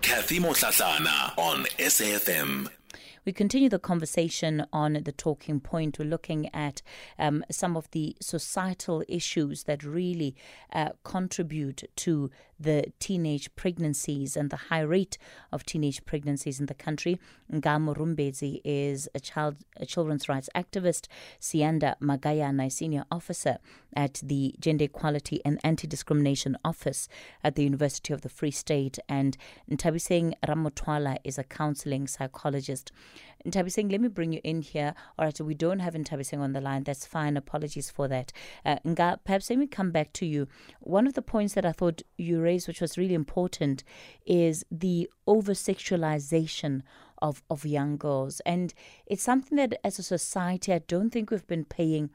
Kathy 0.00 0.38
Motlatlana 0.38 1.36
on 1.36 1.64
SAFM. 1.78 2.68
We 3.26 3.32
continue 3.32 3.68
the 3.68 3.80
conversation 3.80 4.66
on 4.72 5.00
the 5.04 5.10
talking 5.10 5.58
point. 5.58 5.98
We're 5.98 6.04
looking 6.04 6.48
at 6.54 6.80
um, 7.18 7.44
some 7.50 7.76
of 7.76 7.90
the 7.90 8.16
societal 8.20 9.02
issues 9.08 9.64
that 9.64 9.82
really 9.82 10.36
uh, 10.72 10.90
contribute 11.02 11.82
to 11.96 12.30
the 12.58 12.92
teenage 12.98 13.54
pregnancies 13.54 14.36
and 14.36 14.50
the 14.50 14.56
high 14.56 14.80
rate 14.80 15.18
of 15.52 15.64
teenage 15.64 16.04
pregnancies 16.04 16.60
in 16.60 16.66
the 16.66 16.74
country. 16.74 17.18
Ngaa 17.52 17.80
Murombezi 17.80 18.60
is 18.64 19.08
a 19.14 19.20
child, 19.20 19.56
a 19.76 19.86
children's 19.86 20.28
rights 20.28 20.48
activist. 20.54 21.06
Siyanda 21.40 21.94
Magayana, 22.00 22.70
senior 22.70 23.04
officer 23.10 23.58
at 23.94 24.20
the 24.22 24.54
Gender 24.60 24.84
Equality 24.84 25.40
and 25.44 25.60
Anti-Discrimination 25.64 26.56
Office 26.64 27.08
at 27.42 27.54
the 27.54 27.64
University 27.64 28.12
of 28.12 28.22
the 28.22 28.28
Free 28.28 28.50
State, 28.50 28.98
and 29.08 29.36
Nthabiseng 29.70 30.34
Ramothwala 30.46 31.18
is 31.24 31.38
a 31.38 31.44
counseling 31.44 32.06
psychologist. 32.06 32.92
Nthabiseng, 33.46 33.92
let 33.92 34.00
me 34.00 34.08
bring 34.08 34.32
you 34.32 34.40
in 34.42 34.60
here. 34.60 34.94
All 35.18 35.24
right, 35.24 35.40
we 35.40 35.54
don't 35.54 35.78
have 35.78 35.94
Nthabiseng 35.94 36.40
on 36.40 36.52
the 36.52 36.60
line. 36.60 36.82
That's 36.82 37.06
fine. 37.06 37.36
Apologies 37.36 37.90
for 37.90 38.08
that. 38.08 38.32
Uh, 38.64 38.76
Nga, 38.84 39.20
perhaps 39.24 39.50
let 39.50 39.58
me 39.58 39.66
come 39.66 39.92
back 39.92 40.12
to 40.14 40.26
you. 40.26 40.48
One 40.80 41.06
of 41.06 41.14
the 41.14 41.22
points 41.22 41.54
that 41.54 41.64
I 41.64 41.72
thought 41.72 42.02
you 42.18 42.40
raised, 42.46 42.68
which 42.68 42.80
was 42.80 42.96
really 43.00 43.18
important, 43.24 43.84
is 44.24 44.64
the 44.84 45.08
over 45.26 45.54
sexualization 45.54 46.82
of, 47.26 47.42
of 47.48 47.64
young 47.78 47.96
girls. 47.96 48.34
And 48.44 48.72
it's 49.06 49.22
something 49.30 49.56
that 49.56 49.72
as 49.88 49.98
a 49.98 50.02
society, 50.16 50.72
I 50.72 50.80
don't 50.92 51.10
think 51.10 51.30
we've 51.30 51.46
been 51.56 51.64
paying 51.80 52.10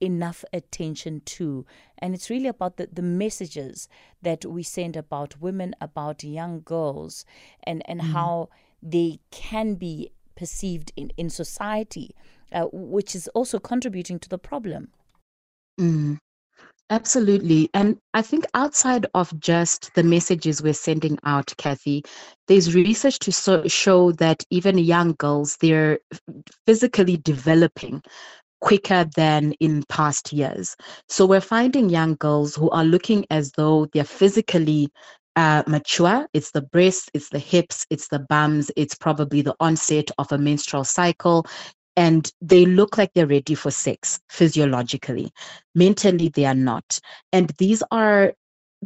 enough 0.00 0.44
attention 0.52 1.22
to. 1.36 1.64
And 1.98 2.14
it's 2.14 2.28
really 2.28 2.48
about 2.56 2.76
the, 2.76 2.86
the 2.92 3.08
messages 3.24 3.88
that 4.22 4.44
we 4.44 4.62
send 4.62 4.94
about 4.96 5.40
women, 5.40 5.74
about 5.80 6.22
young 6.40 6.60
girls, 6.74 7.24
and, 7.64 7.82
and 7.90 8.00
Mhm. 8.00 8.12
how 8.12 8.48
they 8.82 9.10
can 9.30 9.74
be 9.76 10.10
perceived 10.40 10.92
in, 10.96 11.10
in 11.16 11.30
society, 11.30 12.08
uh, 12.52 12.66
which 12.72 13.14
is 13.14 13.26
also 13.28 13.58
contributing 13.58 14.18
to 14.20 14.28
the 14.28 14.38
problem. 14.50 14.88
Mm, 15.80 16.18
absolutely. 16.90 17.70
And 17.74 17.98
I 18.14 18.22
think 18.22 18.44
outside 18.54 19.06
of 19.14 19.38
just 19.40 19.94
the 19.94 20.02
messages 20.02 20.62
we're 20.62 20.74
sending 20.74 21.18
out, 21.24 21.52
Kathy, 21.58 22.04
there's 22.48 22.74
research 22.74 23.18
to 23.20 23.32
so, 23.32 23.66
show 23.68 24.12
that 24.12 24.42
even 24.50 24.78
young 24.78 25.14
girls, 25.18 25.56
they're 25.60 25.98
physically 26.66 27.16
developing 27.18 28.02
quicker 28.60 29.04
than 29.16 29.52
in 29.60 29.82
past 29.88 30.32
years. 30.32 30.76
So 31.08 31.26
we're 31.26 31.40
finding 31.40 31.90
young 31.90 32.14
girls 32.14 32.54
who 32.54 32.70
are 32.70 32.84
looking 32.84 33.26
as 33.30 33.52
though 33.52 33.86
they're 33.92 34.04
physically 34.04 34.88
uh, 35.36 35.62
mature. 35.66 36.26
It's 36.32 36.50
the 36.52 36.62
breasts, 36.62 37.08
it's 37.12 37.28
the 37.28 37.38
hips, 37.38 37.86
it's 37.90 38.08
the 38.08 38.20
bums, 38.20 38.70
it's 38.76 38.94
probably 38.94 39.42
the 39.42 39.54
onset 39.60 40.10
of 40.18 40.32
a 40.32 40.38
menstrual 40.38 40.84
cycle. 40.84 41.46
And 41.96 42.30
they 42.40 42.66
look 42.66 42.98
like 42.98 43.12
they're 43.14 43.26
ready 43.26 43.54
for 43.54 43.70
sex 43.70 44.20
physiologically. 44.28 45.30
Mentally, 45.74 46.28
they 46.28 46.44
are 46.44 46.54
not. 46.54 47.00
And 47.32 47.50
these 47.58 47.82
are 47.90 48.34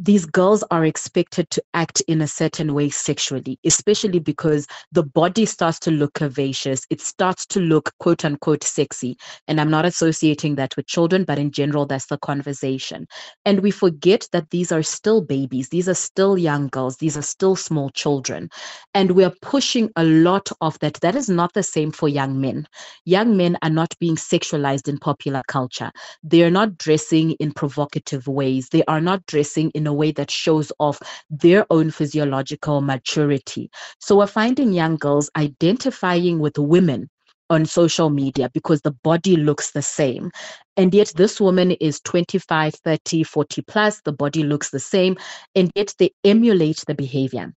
these 0.03 0.25
girls 0.25 0.63
are 0.71 0.83
expected 0.83 1.47
to 1.51 1.63
act 1.75 2.01
in 2.07 2.21
a 2.21 2.27
certain 2.27 2.73
way 2.73 2.89
sexually, 2.89 3.59
especially 3.63 4.17
because 4.17 4.65
the 4.91 5.03
body 5.03 5.45
starts 5.45 5.77
to 5.77 5.91
look 5.91 6.13
curvaceous. 6.13 6.87
It 6.89 6.99
starts 7.01 7.45
to 7.47 7.59
look 7.59 7.91
quote 7.99 8.25
unquote 8.25 8.63
sexy. 8.63 9.15
And 9.47 9.61
I'm 9.61 9.69
not 9.69 9.85
associating 9.85 10.55
that 10.55 10.75
with 10.75 10.87
children, 10.87 11.23
but 11.23 11.37
in 11.37 11.51
general, 11.51 11.85
that's 11.85 12.07
the 12.07 12.17
conversation. 12.17 13.05
And 13.45 13.59
we 13.59 13.69
forget 13.69 14.27
that 14.31 14.49
these 14.49 14.71
are 14.71 14.81
still 14.81 15.21
babies, 15.21 15.69
these 15.69 15.87
are 15.87 15.93
still 15.93 16.35
young 16.35 16.69
girls, 16.69 16.97
these 16.97 17.15
are 17.15 17.21
still 17.21 17.55
small 17.55 17.91
children. 17.91 18.49
And 18.95 19.11
we're 19.11 19.33
pushing 19.43 19.91
a 19.95 20.03
lot 20.03 20.49
of 20.61 20.79
that. 20.79 20.95
That 21.01 21.15
is 21.15 21.29
not 21.29 21.53
the 21.53 21.63
same 21.63 21.91
for 21.91 22.09
young 22.09 22.41
men. 22.41 22.67
Young 23.05 23.37
men 23.37 23.55
are 23.61 23.69
not 23.69 23.93
being 23.99 24.15
sexualized 24.15 24.87
in 24.87 24.97
popular 24.97 25.43
culture. 25.47 25.91
They 26.23 26.41
are 26.41 26.49
not 26.49 26.79
dressing 26.79 27.33
in 27.33 27.51
provocative 27.51 28.27
ways. 28.27 28.69
They 28.69 28.83
are 28.87 29.01
not 29.01 29.27
dressing 29.27 29.69
in 29.75 29.85
a 29.87 29.90
way 29.93 30.11
that 30.11 30.31
shows 30.31 30.71
off 30.79 31.01
their 31.29 31.65
own 31.69 31.91
physiological 31.91 32.81
maturity. 32.81 33.69
So 33.99 34.17
we're 34.17 34.27
finding 34.27 34.73
young 34.73 34.97
girls 34.97 35.29
identifying 35.35 36.39
with 36.39 36.57
women 36.57 37.09
on 37.49 37.65
social 37.65 38.09
media 38.09 38.49
because 38.53 38.81
the 38.81 38.95
body 39.03 39.35
looks 39.35 39.71
the 39.71 39.81
same. 39.81 40.31
And 40.77 40.93
yet 40.93 41.11
this 41.15 41.39
woman 41.41 41.71
is 41.71 41.99
25, 42.01 42.75
30, 42.75 43.23
40 43.23 43.61
plus, 43.63 44.01
the 44.01 44.13
body 44.13 44.43
looks 44.43 44.69
the 44.69 44.79
same, 44.79 45.17
and 45.53 45.69
yet 45.75 45.93
they 45.99 46.11
emulate 46.23 46.83
the 46.87 46.95
behavior. 46.95 47.53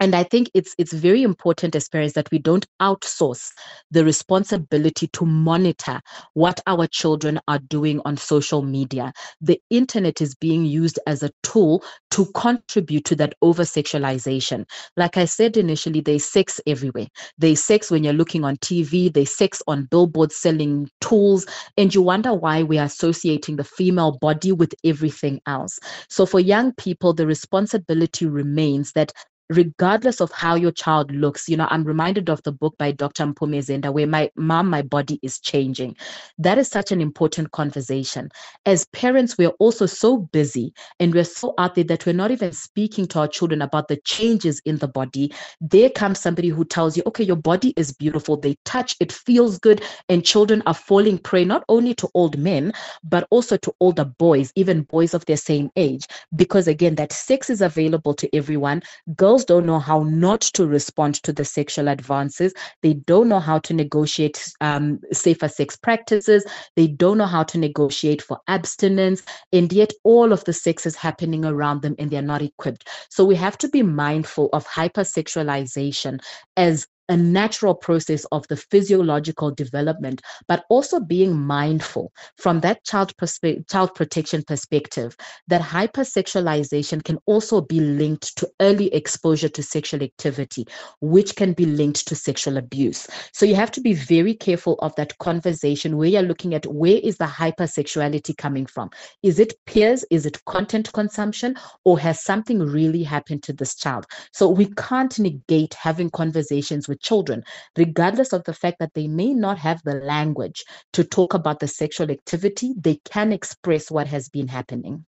And 0.00 0.14
I 0.14 0.22
think 0.22 0.50
it's 0.54 0.74
it's 0.78 0.92
very 0.92 1.22
important 1.22 1.74
as 1.74 1.88
parents 1.88 2.14
that 2.14 2.30
we 2.30 2.38
don't 2.38 2.66
outsource 2.80 3.52
the 3.90 4.04
responsibility 4.04 5.08
to 5.08 5.26
monitor 5.26 6.00
what 6.34 6.60
our 6.66 6.86
children 6.86 7.40
are 7.48 7.58
doing 7.58 8.00
on 8.04 8.16
social 8.16 8.62
media. 8.62 9.12
The 9.40 9.60
internet 9.70 10.20
is 10.20 10.34
being 10.36 10.64
used 10.64 11.00
as 11.06 11.22
a 11.22 11.30
tool 11.42 11.82
to 12.12 12.26
contribute 12.34 13.04
to 13.06 13.16
that 13.16 13.34
over 13.42 13.62
sexualization. 13.64 14.66
Like 14.96 15.16
I 15.16 15.24
said 15.24 15.56
initially, 15.56 16.00
there's 16.00 16.24
sex 16.24 16.60
everywhere. 16.66 17.08
There's 17.38 17.64
sex 17.64 17.90
when 17.90 18.04
you're 18.04 18.12
looking 18.12 18.44
on 18.44 18.56
TV, 18.58 19.12
there's 19.12 19.34
sex 19.34 19.62
on 19.66 19.86
billboards 19.86 20.36
selling 20.36 20.88
tools, 21.00 21.46
and 21.76 21.92
you 21.94 22.02
wonder 22.02 22.32
why 22.34 22.62
we 22.62 22.78
are 22.78 22.86
associating 22.86 23.56
the 23.56 23.64
female 23.64 24.18
body 24.20 24.52
with 24.52 24.74
everything 24.84 25.40
else. 25.46 25.78
So 26.08 26.24
for 26.24 26.40
young 26.40 26.72
people, 26.74 27.14
the 27.14 27.26
responsibility 27.26 28.26
remains 28.26 28.92
that 28.92 29.12
regardless 29.50 30.20
of 30.20 30.30
how 30.32 30.54
your 30.54 30.72
child 30.72 31.10
looks 31.10 31.48
you 31.48 31.56
know 31.56 31.66
i'm 31.70 31.84
reminded 31.84 32.28
of 32.28 32.42
the 32.42 32.52
book 32.52 32.76
by 32.78 32.92
dr 32.92 33.24
mpume 33.24 33.58
zenda 33.58 33.92
where 33.92 34.06
my 34.06 34.30
mom 34.36 34.68
my 34.68 34.82
body 34.82 35.18
is 35.22 35.40
changing. 35.40 35.96
That 36.38 36.58
is 36.58 36.68
such 36.68 36.92
an 36.92 37.00
important 37.00 37.50
conversation. 37.52 38.30
As 38.66 38.86
parents 38.86 39.36
we're 39.38 39.56
also 39.58 39.86
so 39.86 40.18
busy 40.18 40.72
and 41.00 41.14
we're 41.14 41.24
so 41.24 41.54
out 41.58 41.74
there 41.74 41.84
that 41.84 42.06
we're 42.06 42.12
not 42.12 42.30
even 42.30 42.52
speaking 42.52 43.06
to 43.08 43.20
our 43.20 43.28
children 43.28 43.62
about 43.62 43.88
the 43.88 43.96
changes 44.04 44.60
in 44.64 44.78
the 44.78 44.88
body. 44.88 45.32
There 45.60 45.90
comes 45.90 46.20
somebody 46.20 46.48
who 46.48 46.64
tells 46.64 46.96
you 46.96 47.02
okay 47.06 47.24
your 47.24 47.36
body 47.36 47.74
is 47.76 47.92
beautiful. 47.92 48.36
They 48.36 48.56
touch. 48.64 48.96
It 49.00 49.12
feels 49.12 49.58
good. 49.58 49.82
And 50.08 50.24
children 50.24 50.62
are 50.66 50.74
falling 50.74 51.18
prey 51.18 51.44
not 51.44 51.64
only 51.68 51.94
to 51.94 52.08
old 52.14 52.38
men 52.38 52.72
but 53.04 53.26
also 53.30 53.56
to 53.56 53.72
older 53.80 54.04
boys 54.04 54.52
even 54.54 54.82
boys 54.82 55.14
of 55.14 55.24
their 55.26 55.36
same 55.36 55.70
age. 55.76 56.06
Because 56.36 56.68
again 56.68 56.94
that 56.96 57.12
sex 57.12 57.50
is 57.50 57.60
available 57.60 58.14
to 58.14 58.34
everyone. 58.34 58.82
Girls 59.16 59.37
don't 59.44 59.66
know 59.66 59.78
how 59.78 60.02
not 60.04 60.40
to 60.40 60.66
respond 60.66 61.16
to 61.22 61.32
the 61.32 61.44
sexual 61.44 61.88
advances. 61.88 62.52
They 62.82 62.94
don't 62.94 63.28
know 63.28 63.40
how 63.40 63.58
to 63.60 63.74
negotiate 63.74 64.52
um, 64.60 65.00
safer 65.12 65.48
sex 65.48 65.76
practices. 65.76 66.44
They 66.76 66.86
don't 66.86 67.18
know 67.18 67.26
how 67.26 67.42
to 67.44 67.58
negotiate 67.58 68.22
for 68.22 68.40
abstinence. 68.48 69.22
And 69.52 69.72
yet 69.72 69.92
all 70.04 70.32
of 70.32 70.44
the 70.44 70.52
sex 70.52 70.86
is 70.86 70.96
happening 70.96 71.44
around 71.44 71.82
them 71.82 71.94
and 71.98 72.10
they're 72.10 72.22
not 72.22 72.42
equipped. 72.42 72.88
So 73.10 73.24
we 73.24 73.36
have 73.36 73.58
to 73.58 73.68
be 73.68 73.82
mindful 73.82 74.48
of 74.52 74.66
hypersexualization 74.66 76.20
as 76.56 76.86
a 77.08 77.16
natural 77.16 77.74
process 77.74 78.24
of 78.32 78.46
the 78.48 78.56
physiological 78.56 79.50
development, 79.50 80.20
but 80.46 80.64
also 80.68 81.00
being 81.00 81.36
mindful 81.36 82.12
from 82.36 82.60
that 82.60 82.84
child 82.84 83.16
perspe- 83.16 83.68
child 83.68 83.94
protection 83.94 84.42
perspective 84.42 85.16
that 85.48 85.62
hypersexualization 85.62 87.02
can 87.04 87.18
also 87.26 87.60
be 87.60 87.80
linked 87.80 88.36
to 88.36 88.48
early 88.60 88.92
exposure 88.94 89.48
to 89.48 89.62
sexual 89.62 90.02
activity, 90.02 90.66
which 91.00 91.36
can 91.36 91.52
be 91.52 91.66
linked 91.66 92.06
to 92.06 92.14
sexual 92.14 92.56
abuse. 92.56 93.06
So 93.32 93.46
you 93.46 93.54
have 93.54 93.70
to 93.72 93.80
be 93.80 93.94
very 93.94 94.34
careful 94.34 94.76
of 94.80 94.94
that 94.96 95.16
conversation 95.18 95.96
where 95.96 96.08
you're 96.08 96.22
looking 96.22 96.54
at 96.54 96.66
where 96.66 96.98
is 97.02 97.16
the 97.16 97.24
hypersexuality 97.24 98.36
coming 98.36 98.66
from? 98.66 98.90
Is 99.22 99.38
it 99.38 99.54
peers? 99.66 100.04
Is 100.10 100.26
it 100.26 100.44
content 100.44 100.92
consumption? 100.92 101.56
Or 101.84 101.98
has 101.98 102.22
something 102.22 102.58
really 102.58 103.02
happened 103.02 103.42
to 103.44 103.52
this 103.52 103.74
child? 103.74 104.06
So 104.32 104.48
we 104.48 104.66
can't 104.74 105.18
negate 105.18 105.74
having 105.74 106.10
conversations 106.10 106.88
with 106.88 106.97
children, 107.00 107.42
regardless 107.76 108.32
of 108.32 108.44
the 108.44 108.54
fact 108.54 108.78
that 108.80 108.94
they 108.94 109.08
may 109.08 109.34
not 109.34 109.58
have 109.58 109.80
the 109.84 109.94
language 109.94 110.64
to 110.92 111.04
talk 111.04 111.34
about 111.34 111.60
the 111.60 111.68
sexual 111.68 112.10
activity, 112.10 112.74
they 112.78 112.98
can 113.04 113.32
express 113.32 113.90
what 113.90 114.06
has 114.06 114.28
been 114.28 114.48
happening. 114.48 115.04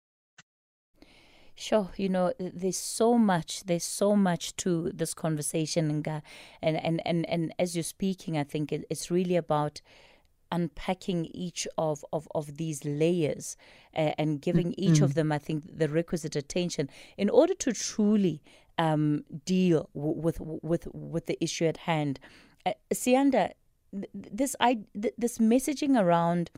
Sure, 1.58 1.90
you 1.96 2.10
know, 2.10 2.34
there's 2.38 2.78
so 2.78 3.18
much, 3.18 3.64
there's 3.64 3.86
so 3.86 4.14
much 4.14 4.56
to 4.58 4.92
this 4.94 5.14
conversation, 5.14 5.90
and 5.90 6.22
and 6.62 6.78
and 6.84 7.02
and, 7.06 7.30
and 7.30 7.54
as 7.58 7.78
you're 7.78 7.84
speaking, 7.84 8.38
I 8.38 8.44
think 8.44 8.74
it, 8.74 8.84
it's 8.90 9.10
really 9.10 9.38
about 9.38 9.82
unpacking 10.52 11.26
each 11.34 11.68
of, 11.78 12.06
of, 12.14 12.28
of 12.34 12.58
these 12.58 12.86
layers 12.86 13.58
uh, 13.96 14.12
and 14.18 14.42
giving 14.42 14.74
each 14.78 15.02
of 15.02 15.14
them, 15.14 15.32
I 15.32 15.38
think, 15.38 15.78
the 15.78 15.90
requisite 15.90 16.36
attention 16.36 16.90
in 17.18 17.30
order 17.30 17.54
to 17.56 17.74
truly 17.74 18.42
um, 18.78 19.24
deal 19.46 19.90
w- 19.96 20.20
with 20.20 20.40
with 20.40 20.88
with 20.94 21.26
the 21.26 21.38
issue 21.44 21.66
at 21.66 21.78
hand. 21.78 22.20
Uh, 22.66 22.74
Siyanda, 22.94 23.52
this 24.14 24.56
I 24.60 24.80
th- 25.00 25.14
this 25.18 25.38
messaging 25.38 26.00
around 26.00 26.52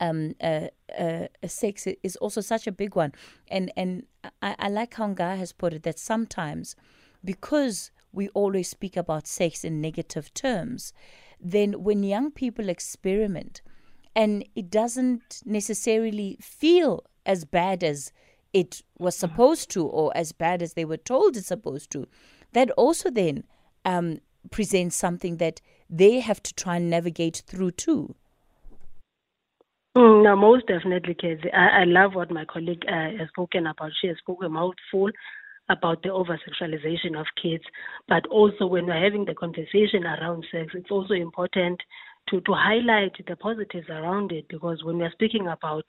um, 0.00 0.34
uh, 0.40 0.68
uh, 0.98 1.26
sex 1.46 1.86
is 2.02 2.16
also 2.16 2.40
such 2.40 2.66
a 2.66 2.72
big 2.72 2.96
one, 2.96 3.12
and 3.48 3.72
and 3.76 4.04
I, 4.42 4.54
I 4.58 4.68
like 4.68 4.94
how 4.94 5.08
Nga 5.08 5.36
has 5.36 5.52
put 5.52 5.72
it 5.74 5.82
that 5.82 5.98
sometimes 5.98 6.76
because 7.24 7.90
we 8.12 8.28
always 8.30 8.68
speak 8.68 8.96
about 8.96 9.26
sex 9.26 9.64
in 9.64 9.80
negative 9.80 10.32
terms, 10.34 10.92
then 11.40 11.82
when 11.82 12.02
young 12.02 12.30
people 12.30 12.68
experiment 12.68 13.60
and 14.14 14.44
it 14.56 14.70
doesn't 14.70 15.42
necessarily 15.44 16.38
feel 16.40 17.04
as 17.24 17.44
bad 17.44 17.84
as 17.84 18.12
it 18.52 18.82
was 18.98 19.16
supposed 19.16 19.70
to 19.70 19.86
or 19.86 20.16
as 20.16 20.32
bad 20.32 20.62
as 20.62 20.74
they 20.74 20.84
were 20.84 20.96
told 20.96 21.36
it's 21.36 21.48
supposed 21.48 21.90
to, 21.92 22.06
that 22.52 22.70
also 22.72 23.10
then 23.10 23.44
um, 23.84 24.20
presents 24.50 24.96
something 24.96 25.36
that 25.36 25.60
they 25.90 26.20
have 26.20 26.42
to 26.42 26.54
try 26.54 26.76
and 26.76 26.90
navigate 26.90 27.42
through 27.46 27.72
too. 27.72 28.14
Mm, 29.96 30.22
no, 30.22 30.36
most 30.36 30.66
definitely, 30.66 31.14
Casey. 31.14 31.50
I, 31.52 31.80
I 31.80 31.84
love 31.84 32.14
what 32.14 32.30
my 32.30 32.44
colleague 32.44 32.84
uh, 32.86 33.18
has 33.18 33.28
spoken 33.30 33.66
about. 33.66 33.90
She 34.00 34.06
has 34.08 34.18
spoken 34.18 34.46
a 34.46 34.50
mouthful 34.50 35.10
about 35.68 36.02
the 36.02 36.10
over 36.10 36.38
sexualization 36.38 37.18
of 37.18 37.26
kids, 37.40 37.64
but 38.06 38.26
also 38.28 38.66
when 38.66 38.86
we're 38.86 39.02
having 39.02 39.24
the 39.24 39.34
conversation 39.34 40.04
around 40.04 40.46
sex, 40.50 40.72
it's 40.74 40.90
also 40.90 41.14
important 41.14 41.80
to, 42.28 42.40
to 42.42 42.52
highlight 42.52 43.12
the 43.26 43.36
positives 43.36 43.88
around 43.88 44.32
it 44.32 44.46
because 44.48 44.82
when 44.84 44.98
we're 44.98 45.12
speaking 45.12 45.48
about 45.48 45.84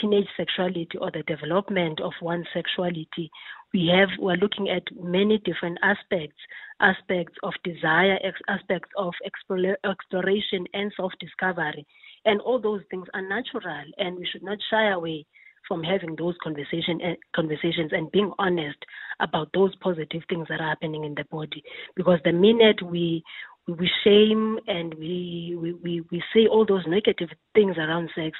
teenage 0.00 0.28
sexuality 0.36 0.98
or 1.00 1.10
the 1.10 1.22
development 1.24 2.00
of 2.00 2.12
one's 2.22 2.46
sexuality, 2.52 3.30
we 3.72 3.92
have 3.94 4.08
we're 4.18 4.36
looking 4.36 4.68
at 4.70 4.82
many 4.98 5.38
different 5.38 5.78
aspects 5.82 6.38
aspects 6.80 7.34
of 7.42 7.52
desire 7.64 8.18
aspects 8.48 8.90
of 8.96 9.12
exploration 9.26 10.66
and 10.72 10.92
self-discovery. 10.96 11.86
And 12.24 12.40
all 12.40 12.60
those 12.60 12.82
things 12.90 13.06
are 13.14 13.22
natural 13.22 13.84
and 13.98 14.16
we 14.16 14.26
should 14.30 14.42
not 14.42 14.58
shy 14.70 14.90
away 14.90 15.26
from 15.66 15.82
having 15.82 16.16
those 16.16 16.34
conversation 16.42 17.00
eh, 17.02 17.14
conversations 17.36 17.92
and 17.92 18.10
being 18.10 18.32
honest 18.38 18.78
about 19.20 19.50
those 19.52 19.74
positive 19.76 20.22
things 20.28 20.46
that 20.48 20.60
are 20.60 20.68
happening 20.68 21.04
in 21.04 21.14
the 21.14 21.24
body. 21.30 21.62
Because 21.94 22.20
the 22.24 22.32
minute 22.32 22.80
we 22.82 23.22
we 23.68 23.90
shame 24.02 24.58
and 24.66 24.94
we, 24.94 25.54
we, 25.60 25.74
we, 25.74 26.00
we 26.10 26.22
say 26.34 26.46
all 26.46 26.64
those 26.64 26.84
negative 26.86 27.28
things 27.54 27.76
around 27.76 28.08
sex, 28.14 28.38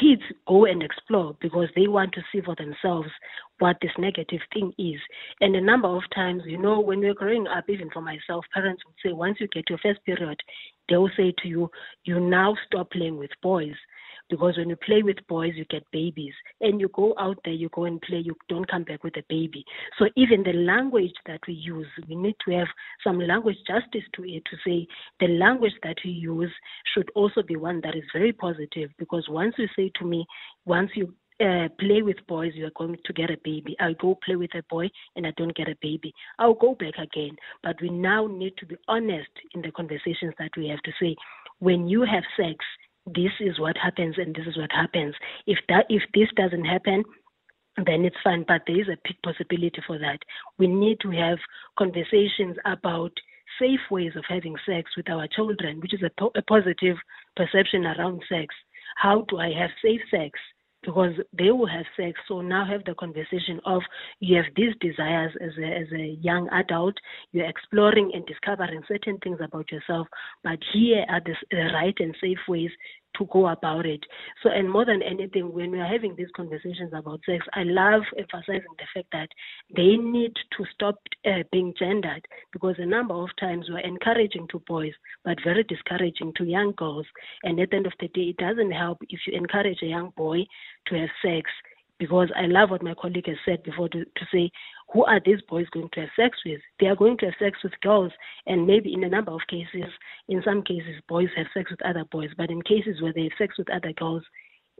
kids 0.00 0.22
go 0.46 0.64
and 0.66 0.82
explore 0.82 1.36
because 1.40 1.68
they 1.74 1.88
want 1.88 2.12
to 2.12 2.22
see 2.32 2.40
for 2.40 2.54
themselves 2.56 3.08
what 3.58 3.76
this 3.80 3.92
negative 3.98 4.40
thing 4.52 4.72
is. 4.78 5.00
And 5.40 5.56
a 5.56 5.60
number 5.60 5.88
of 5.88 6.02
times, 6.14 6.42
you 6.46 6.58
know, 6.58 6.80
when 6.80 7.00
we're 7.00 7.14
growing 7.14 7.46
up, 7.46 7.64
even 7.68 7.90
for 7.90 8.02
myself, 8.02 8.44
parents 8.52 8.82
would 8.84 8.94
say, 9.02 9.12
once 9.12 9.38
you 9.40 9.48
get 9.48 9.70
your 9.70 9.78
first 9.78 10.04
period, 10.04 10.38
they 10.88 10.96
will 10.96 11.10
say 11.16 11.32
to 11.42 11.48
you, 11.48 11.70
you 12.04 12.20
now 12.20 12.56
stop 12.66 12.90
playing 12.90 13.16
with 13.16 13.30
boys 13.42 13.74
because 14.28 14.56
when 14.56 14.68
you 14.68 14.76
play 14.76 15.02
with 15.02 15.16
boys, 15.28 15.52
you 15.54 15.64
get 15.66 15.84
babies. 15.92 16.32
And 16.60 16.80
you 16.80 16.88
go 16.88 17.14
out 17.18 17.38
there, 17.44 17.54
you 17.54 17.68
go 17.70 17.84
and 17.84 18.00
play, 18.00 18.18
you 18.18 18.34
don't 18.48 18.68
come 18.70 18.84
back 18.84 19.04
with 19.04 19.16
a 19.16 19.24
baby. 19.28 19.64
So 19.98 20.06
even 20.16 20.42
the 20.42 20.52
language 20.52 21.14
that 21.26 21.40
we 21.46 21.54
use, 21.54 21.86
we 22.08 22.16
need 22.16 22.36
to 22.46 22.52
have 22.58 22.68
some 23.04 23.18
language 23.18 23.58
justice 23.66 24.06
to 24.14 24.24
it 24.24 24.42
to 24.50 24.56
say 24.64 24.86
the 25.20 25.28
language 25.28 25.74
that 25.82 25.96
we 26.04 26.10
use 26.10 26.52
should 26.94 27.10
also 27.14 27.42
be 27.42 27.56
one 27.56 27.80
that 27.82 27.94
is 27.94 28.04
very 28.12 28.32
positive. 28.32 28.90
Because 28.98 29.26
once 29.28 29.54
you 29.58 29.68
say 29.76 29.90
to 29.98 30.04
me, 30.04 30.26
once 30.64 30.90
you 30.94 31.14
uh, 31.40 31.68
play 31.78 32.02
with 32.02 32.16
boys, 32.26 32.52
you 32.54 32.66
are 32.66 32.72
going 32.76 32.96
to 33.04 33.12
get 33.12 33.30
a 33.30 33.36
baby. 33.44 33.76
I'll 33.80 33.94
go 33.94 34.18
play 34.24 34.36
with 34.36 34.54
a 34.54 34.62
boy 34.70 34.88
and 35.16 35.26
I 35.26 35.32
don't 35.36 35.54
get 35.54 35.68
a 35.68 35.76
baby. 35.82 36.12
I'll 36.38 36.54
go 36.54 36.74
back 36.74 36.94
again. 36.98 37.36
But 37.62 37.76
we 37.82 37.90
now 37.90 38.26
need 38.26 38.56
to 38.58 38.66
be 38.66 38.76
honest 38.88 39.28
in 39.54 39.62
the 39.62 39.70
conversations 39.70 40.34
that 40.38 40.50
we 40.56 40.68
have 40.68 40.80
to 40.82 40.92
say, 41.00 41.14
when 41.58 41.88
you 41.88 42.02
have 42.02 42.24
sex, 42.36 42.56
this 43.06 43.32
is 43.40 43.58
what 43.58 43.76
happens 43.76 44.16
and 44.18 44.34
this 44.34 44.46
is 44.46 44.56
what 44.56 44.72
happens. 44.72 45.14
If 45.46 45.58
that 45.68 45.86
if 45.88 46.02
this 46.14 46.28
doesn't 46.36 46.64
happen, 46.64 47.04
then 47.76 48.04
it's 48.04 48.16
fine. 48.24 48.44
But 48.46 48.62
there 48.66 48.80
is 48.80 48.88
a 48.88 48.98
big 49.04 49.16
possibility 49.22 49.80
for 49.86 49.98
that. 49.98 50.18
We 50.58 50.66
need 50.66 50.98
to 51.00 51.10
have 51.10 51.38
conversations 51.78 52.56
about 52.64 53.12
safe 53.60 53.80
ways 53.90 54.12
of 54.16 54.24
having 54.28 54.56
sex 54.66 54.90
with 54.96 55.08
our 55.08 55.28
children, 55.28 55.80
which 55.80 55.94
is 55.94 56.02
a, 56.02 56.10
po- 56.18 56.32
a 56.36 56.42
positive 56.42 56.96
perception 57.36 57.86
around 57.86 58.22
sex. 58.28 58.54
How 58.96 59.24
do 59.28 59.38
I 59.38 59.52
have 59.52 59.70
safe 59.82 60.00
sex? 60.10 60.38
Because 60.86 61.12
they 61.36 61.50
will 61.50 61.66
have 61.66 61.84
sex. 61.96 62.18
So 62.28 62.40
now 62.40 62.64
have 62.64 62.84
the 62.84 62.94
conversation 62.94 63.60
of 63.66 63.82
you 64.20 64.36
have 64.36 64.46
these 64.56 64.72
desires 64.80 65.32
as 65.42 65.50
a, 65.60 65.66
as 65.66 65.88
a 65.92 66.16
young 66.22 66.48
adult, 66.50 66.94
you're 67.32 67.48
exploring 67.48 68.12
and 68.14 68.24
discovering 68.26 68.82
certain 68.88 69.18
things 69.18 69.38
about 69.42 69.70
yourself, 69.70 70.06
but 70.42 70.58
here 70.72 71.04
are 71.10 71.20
the 71.20 71.34
right 71.74 71.94
and 71.98 72.16
safe 72.20 72.38
ways 72.48 72.70
to 73.18 73.26
go 73.32 73.48
about 73.48 73.86
it. 73.86 74.00
So, 74.42 74.50
and 74.50 74.70
more 74.70 74.84
than 74.84 75.02
anything, 75.02 75.52
when 75.52 75.70
we 75.70 75.80
are 75.80 75.86
having 75.86 76.14
these 76.16 76.30
conversations 76.34 76.92
about 76.94 77.20
sex, 77.26 77.44
I 77.54 77.62
love 77.64 78.02
emphasizing 78.18 78.74
the 78.78 78.86
fact 78.94 79.08
that 79.12 79.28
they 79.74 79.96
need 79.96 80.32
to 80.56 80.64
stop 80.74 80.96
uh, 81.26 81.42
being 81.52 81.74
gendered 81.78 82.26
because 82.52 82.76
a 82.78 82.86
number 82.86 83.14
of 83.14 83.28
times 83.38 83.66
we're 83.68 83.78
encouraging 83.80 84.46
to 84.48 84.62
boys, 84.66 84.92
but 85.24 85.38
very 85.44 85.64
discouraging 85.64 86.32
to 86.36 86.44
young 86.44 86.72
girls. 86.76 87.06
And 87.42 87.60
at 87.60 87.70
the 87.70 87.76
end 87.76 87.86
of 87.86 87.92
the 88.00 88.08
day, 88.08 88.34
it 88.34 88.36
doesn't 88.36 88.72
help 88.72 88.98
if 89.08 89.20
you 89.26 89.36
encourage 89.36 89.78
a 89.82 89.86
young 89.86 90.12
boy 90.16 90.44
to 90.88 90.98
have 90.98 91.10
sex 91.22 91.50
because 91.98 92.28
I 92.36 92.46
love 92.46 92.70
what 92.70 92.82
my 92.82 92.94
colleague 92.94 93.26
has 93.26 93.36
said 93.44 93.62
before 93.62 93.88
to, 93.90 94.04
to 94.04 94.26
say, 94.32 94.50
who 94.92 95.04
are 95.04 95.20
these 95.24 95.40
boys 95.48 95.66
going 95.70 95.88
to 95.94 96.00
have 96.00 96.10
sex 96.16 96.38
with? 96.44 96.60
They 96.78 96.86
are 96.86 96.96
going 96.96 97.18
to 97.18 97.26
have 97.26 97.34
sex 97.38 97.58
with 97.62 97.72
girls, 97.82 98.12
and 98.46 98.66
maybe 98.66 98.94
in 98.94 99.04
a 99.04 99.08
number 99.08 99.32
of 99.32 99.40
cases, 99.48 99.90
in 100.28 100.42
some 100.44 100.62
cases, 100.62 101.02
boys 101.08 101.28
have 101.36 101.46
sex 101.54 101.70
with 101.70 101.84
other 101.84 102.04
boys, 102.10 102.30
but 102.36 102.50
in 102.50 102.62
cases 102.62 103.02
where 103.02 103.12
they 103.12 103.24
have 103.24 103.38
sex 103.38 103.58
with 103.58 103.70
other 103.70 103.92
girls, 103.92 104.22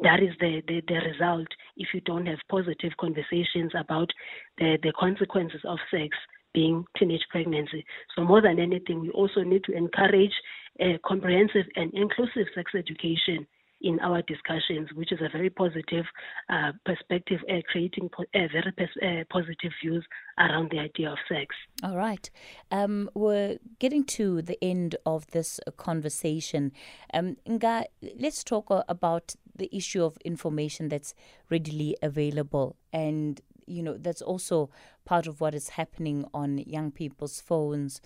that 0.03 0.23
is 0.23 0.35
the, 0.41 0.63
the, 0.69 0.83
the 0.89 0.95
result 0.95 1.49
if 1.77 1.89
you 1.95 2.01
don't 2.03 2.27
have 2.27 2.39
positive 2.51 2.93
conversations 3.01 3.73
about 3.79 4.11
the, 4.59 4.79
the 4.83 4.93
consequences 4.99 5.61
of 5.65 5.79
sex 5.91 6.17
being 6.53 6.85
teenage 6.99 7.25
pregnancy. 7.31 7.85
So, 8.15 8.23
more 8.23 8.41
than 8.43 8.59
anything, 8.59 9.01
we 9.01 9.11
also 9.11 9.43
need 9.43 9.65
to 9.65 9.73
encourage 9.73 10.33
a 10.81 10.99
comprehensive 11.05 11.67
and 11.77 11.93
inclusive 11.95 12.47
sex 12.55 12.73
education 12.75 13.47
in 13.81 14.01
our 14.01 14.23
discussions, 14.23 14.89
which 14.95 15.13
is 15.13 15.21
a 15.21 15.29
very 15.29 15.51
positive 15.51 16.05
uh, 16.49 16.73
perspective, 16.85 17.41
uh, 17.51 17.61
creating 17.71 18.09
po- 18.09 18.25
uh, 18.35 18.49
very 18.53 18.73
pers- 18.73 19.03
uh, 19.03 19.25
positive 19.31 19.73
views 19.83 20.05
around 20.39 20.71
the 20.71 20.79
idea 20.79 21.11
of 21.11 21.19
sex. 21.29 21.55
All 21.83 21.97
right. 21.97 22.31
Um, 22.71 23.11
we're 23.15 23.59
getting 23.79 24.05
to 24.05 24.43
the 24.43 24.59
end 24.63 24.97
of 25.05 25.27
this 25.29 25.61
conversation. 25.77 26.73
Um, 27.13 27.37
Nga, 27.49 27.87
let's 28.19 28.43
talk 28.43 28.67
about 28.89 29.35
the 29.55 29.75
issue 29.75 30.05
of 30.05 30.17
information 30.25 30.89
that's 30.89 31.15
readily 31.51 31.97
available 32.03 32.77
and 32.93 33.41
you 33.67 33.83
know 33.83 33.97
that's 33.97 34.23
also 34.23 34.71
part 35.05 35.27
of 35.27 35.41
what 35.41 35.55
is 35.55 35.71
happening 35.71 36.25
on 36.33 36.59
young 36.59 36.91
people's 36.91 37.41
phones 37.41 38.01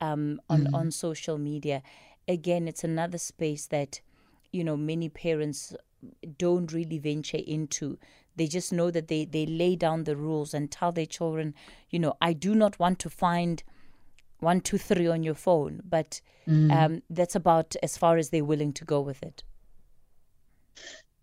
um, 0.00 0.40
on 0.48 0.64
mm-hmm. 0.64 0.74
on 0.74 0.90
social 0.90 1.38
media 1.38 1.82
again 2.26 2.66
it's 2.66 2.84
another 2.84 3.18
space 3.18 3.66
that 3.66 4.00
you 4.54 4.64
know 4.64 4.76
many 4.76 5.08
parents 5.08 5.74
don't 6.38 6.72
really 6.72 6.98
venture 6.98 7.40
into 7.46 7.98
they 8.36 8.46
just 8.46 8.72
know 8.72 8.90
that 8.90 9.08
they 9.08 9.24
they 9.24 9.46
lay 9.46 9.74
down 9.74 10.04
the 10.04 10.16
rules 10.16 10.54
and 10.54 10.70
tell 10.70 10.92
their 10.92 11.06
children 11.06 11.54
you 11.90 11.98
know 11.98 12.14
i 12.20 12.32
do 12.32 12.54
not 12.54 12.78
want 12.78 12.98
to 12.98 13.10
find 13.10 13.62
one 14.40 14.60
two 14.60 14.78
three 14.78 15.06
on 15.06 15.22
your 15.22 15.34
phone 15.34 15.80
but 15.88 16.20
mm. 16.46 16.70
um, 16.70 17.02
that's 17.10 17.34
about 17.34 17.74
as 17.82 17.96
far 17.96 18.16
as 18.16 18.30
they're 18.30 18.44
willing 18.44 18.72
to 18.72 18.84
go 18.84 19.00
with 19.00 19.22
it 19.22 19.42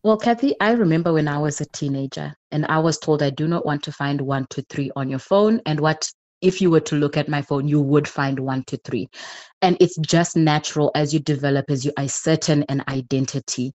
well, 0.03 0.17
Kathy, 0.17 0.55
I 0.59 0.71
remember 0.71 1.13
when 1.13 1.27
I 1.27 1.37
was 1.37 1.61
a 1.61 1.65
teenager 1.65 2.33
and 2.51 2.65
I 2.65 2.79
was 2.79 2.97
told 2.97 3.21
I 3.21 3.29
do 3.29 3.47
not 3.47 3.67
want 3.67 3.83
to 3.83 3.91
find 3.91 4.19
one, 4.19 4.47
two, 4.49 4.63
three 4.63 4.89
on 4.95 5.11
your 5.11 5.19
phone. 5.19 5.61
And 5.67 5.79
what 5.79 6.11
if 6.41 6.61
you 6.61 6.69
were 6.71 6.79
to 6.81 6.95
look 6.95 7.17
at 7.17 7.29
my 7.29 7.41
phone, 7.41 7.67
you 7.67 7.81
would 7.81 8.07
find 8.07 8.39
one 8.39 8.63
to 8.65 8.77
three. 8.77 9.09
And 9.61 9.77
it's 9.79 9.97
just 9.97 10.35
natural 10.35 10.91
as 10.95 11.13
you 11.13 11.19
develop, 11.19 11.69
as 11.69 11.85
you 11.85 11.91
ascertain 11.97 12.63
an 12.69 12.83
identity. 12.87 13.73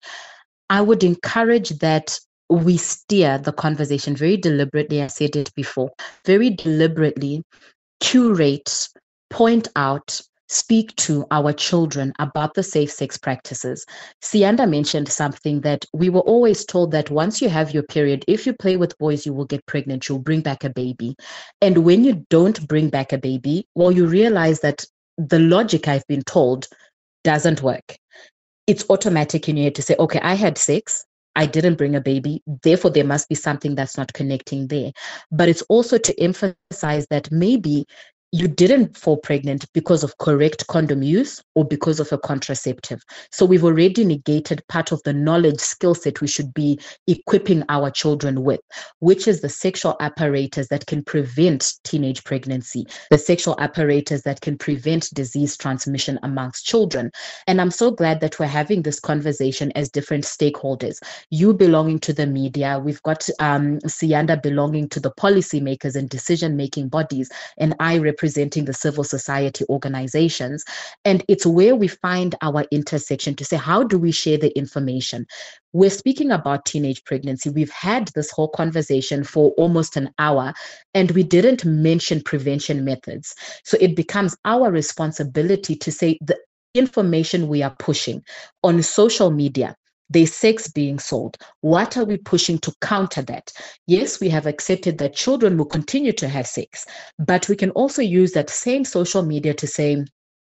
I 0.69 0.81
would 0.81 1.05
encourage 1.05 1.71
that 1.79 2.19
we 2.49 2.77
steer 2.77 3.39
the 3.39 3.53
conversation 3.53 4.17
very 4.17 4.37
deliberately. 4.37 5.03
I 5.03 5.09
said 5.09 5.37
it 5.37 5.53
before, 5.55 5.91
very 6.25 6.51
deliberately 6.51 7.43
curate, 8.01 8.89
point 9.31 9.69
out, 9.77 10.21
speak 10.49 10.95
to 10.97 11.27
our 11.31 11.53
children 11.53 12.13
about 12.19 12.55
the 12.55 12.63
safe 12.63 12.91
sex 12.91 13.19
practices. 13.19 13.85
Siyanda 14.23 14.69
mentioned 14.69 15.09
something 15.09 15.61
that 15.63 15.85
we 15.93 16.09
were 16.09 16.21
always 16.21 16.65
told 16.65 16.93
that 16.93 17.11
once 17.11 17.43
you 17.43 17.49
have 17.49 17.75
your 17.75 17.83
period, 17.83 18.25
if 18.29 18.47
you 18.47 18.53
play 18.53 18.77
with 18.77 18.97
boys, 18.99 19.27
you 19.27 19.33
will 19.33 19.45
get 19.45 19.67
pregnant, 19.67 20.09
you'll 20.09 20.19
bring 20.19 20.41
back 20.41 20.65
a 20.65 20.71
baby. 20.71 21.17
And 21.61 21.79
when 21.79 22.05
you 22.05 22.25
don't 22.31 22.67
bring 22.69 22.91
back 22.91 23.13
a 23.13 23.19
baby, 23.19 23.67
well, 23.75 23.91
you 23.91 24.07
realize 24.07 24.61
that 24.61 24.85
the 25.19 25.39
logic 25.39 25.89
I've 25.89 26.07
been 26.07 26.23
told 26.23 26.69
doesn't 27.25 27.63
work. 27.63 27.97
it's 28.67 28.85
automatic 28.91 29.49
in 29.49 29.57
head 29.57 29.75
to 29.77 29.83
say, 29.83 29.97
okay, 29.99 30.21
I 30.23 30.35
had 30.35 30.59
sex. 30.59 31.05
I 31.37 31.47
didn't 31.47 31.77
bring 31.77 31.95
a 31.95 32.01
baby. 32.01 32.43
Therefore, 32.63 32.91
there 32.91 33.05
must 33.05 33.29
be 33.29 33.35
something 33.35 33.75
that's 33.75 33.97
not 33.97 34.13
connecting 34.13 34.69
there. 34.69 34.93
But 35.31 35.49
it's 35.49 35.63
also 35.63 35.99
to 35.99 36.21
emphasize 36.21 37.07
that 37.11 37.31
maybe 37.31 37.87
you 38.33 38.49
didn't 38.49 38.97
fall 38.97 39.17
pregnant 39.17 39.65
because 39.73 40.03
of 40.05 40.19
correct 40.19 40.67
condom 40.67 41.03
use 41.03 41.43
or 41.55 41.65
because 41.65 42.01
of 42.01 42.13
a 42.13 42.19
contraceptive. 42.19 43.01
So 43.33 43.47
we've 43.47 43.65
already 43.65 44.05
negated 44.05 44.63
part 44.69 44.93
of 44.93 45.01
the 45.05 45.13
knowledge 45.13 45.61
skill 45.61 45.95
set 45.95 46.21
we 46.21 46.29
should 46.29 46.53
be 46.53 46.79
equipping 47.07 47.63
our 47.69 47.91
children 47.91 48.43
with, 48.43 48.61
which 48.99 49.27
is 49.27 49.41
the 49.41 49.49
sexual 49.49 49.97
apparatus 50.01 50.69
that 50.69 50.87
can 50.87 51.03
prevent 51.05 51.75
teenage 51.85 52.25
pregnancy, 52.25 52.85
the 53.11 53.19
sexual 53.19 53.57
apparatus 53.59 54.23
that 54.23 54.41
can 54.43 54.59
prevent 54.59 55.09
disease 55.15 55.57
transmission 55.57 56.19
amongst 56.23 56.67
children. 56.67 57.11
And 57.47 57.61
I'm 57.61 57.71
so 57.71 57.91
glad 57.91 58.21
that 58.21 58.39
we're 58.39 58.47
having 58.47 58.83
this 58.83 59.01
conversation 59.01 59.73
as 59.77 59.89
different 59.89 60.25
stakeholders. 60.25 60.99
You 61.31 61.55
belonging 61.55 62.01
to 62.01 62.13
the 62.13 62.27
media, 62.27 62.81
we've 62.85 63.03
got 63.03 63.27
um, 63.41 63.79
Siyanda 63.87 64.43
belonging 64.43 64.89
to 64.91 65.01
the 65.01 65.13
policymakers 65.13 65.97
and 65.97 66.09
decision 66.11 66.57
making 66.57 66.89
bodies, 66.89 67.31
and 67.57 67.75
I 67.81 67.99
represent 67.99 68.26
representing 68.27 68.65
the 68.65 68.73
civil 68.73 69.05
society 69.05 69.65
organizations. 69.69 70.65
And 71.05 71.25
it's 71.29 71.47
where 71.47 71.77
we 71.77 71.87
find 71.87 72.35
our 72.43 72.65
intersection 72.73 73.37
to 73.37 73.45
say, 73.45 73.57
how 73.57 73.85
do 73.85 73.99
we 73.99 74.11
share 74.11 74.37
the 74.37 74.57
information? 74.59 75.27
We're 75.73 75.91
speaking 75.91 76.33
about 76.33 76.65
teenage 76.65 77.05
pregnancy. 77.05 77.51
We've 77.51 77.71
had 77.71 78.09
this 78.17 78.33
whole 78.33 78.49
conversation 78.49 79.23
for 79.23 79.51
almost 79.57 79.97
an 79.97 80.11
hour, 80.19 80.55
and 80.93 81.13
we 81.13 81.23
didn't 81.23 81.65
mention 81.65 82.21
prevention 82.21 82.85
methods. 82.85 83.35
So 83.63 83.77
it 83.81 83.95
becomes 83.95 84.37
our 84.45 84.73
responsibility 84.73 85.77
to 85.77 85.93
say 85.93 86.19
the 86.21 86.37
information 86.75 87.47
we 87.47 87.63
are 87.63 87.77
pushing 87.79 88.25
on 88.65 88.83
social 88.83 89.31
media 89.31 89.77
there's 90.11 90.33
sex 90.33 90.69
being 90.69 90.99
sold. 90.99 91.37
What 91.61 91.97
are 91.97 92.05
we 92.05 92.17
pushing 92.17 92.59
to 92.59 92.73
counter 92.81 93.23
that? 93.23 93.53
Yes, 93.87 94.21
we 94.21 94.29
have 94.29 94.47
accepted 94.47 94.99
that 94.99 95.15
children 95.15 95.57
will 95.57 95.67
continue 95.67 96.13
to 96.13 96.29
have 96.29 96.47
sex, 96.47 96.87
but 97.19 97.49
we 97.49 97.57
can 97.57 97.71
also 97.71 98.03
use 98.03 98.33
that 98.33 98.51
same 98.51 98.85
social 98.85 99.23
media 99.23 99.55
to 99.55 99.67
say, 99.67 100.05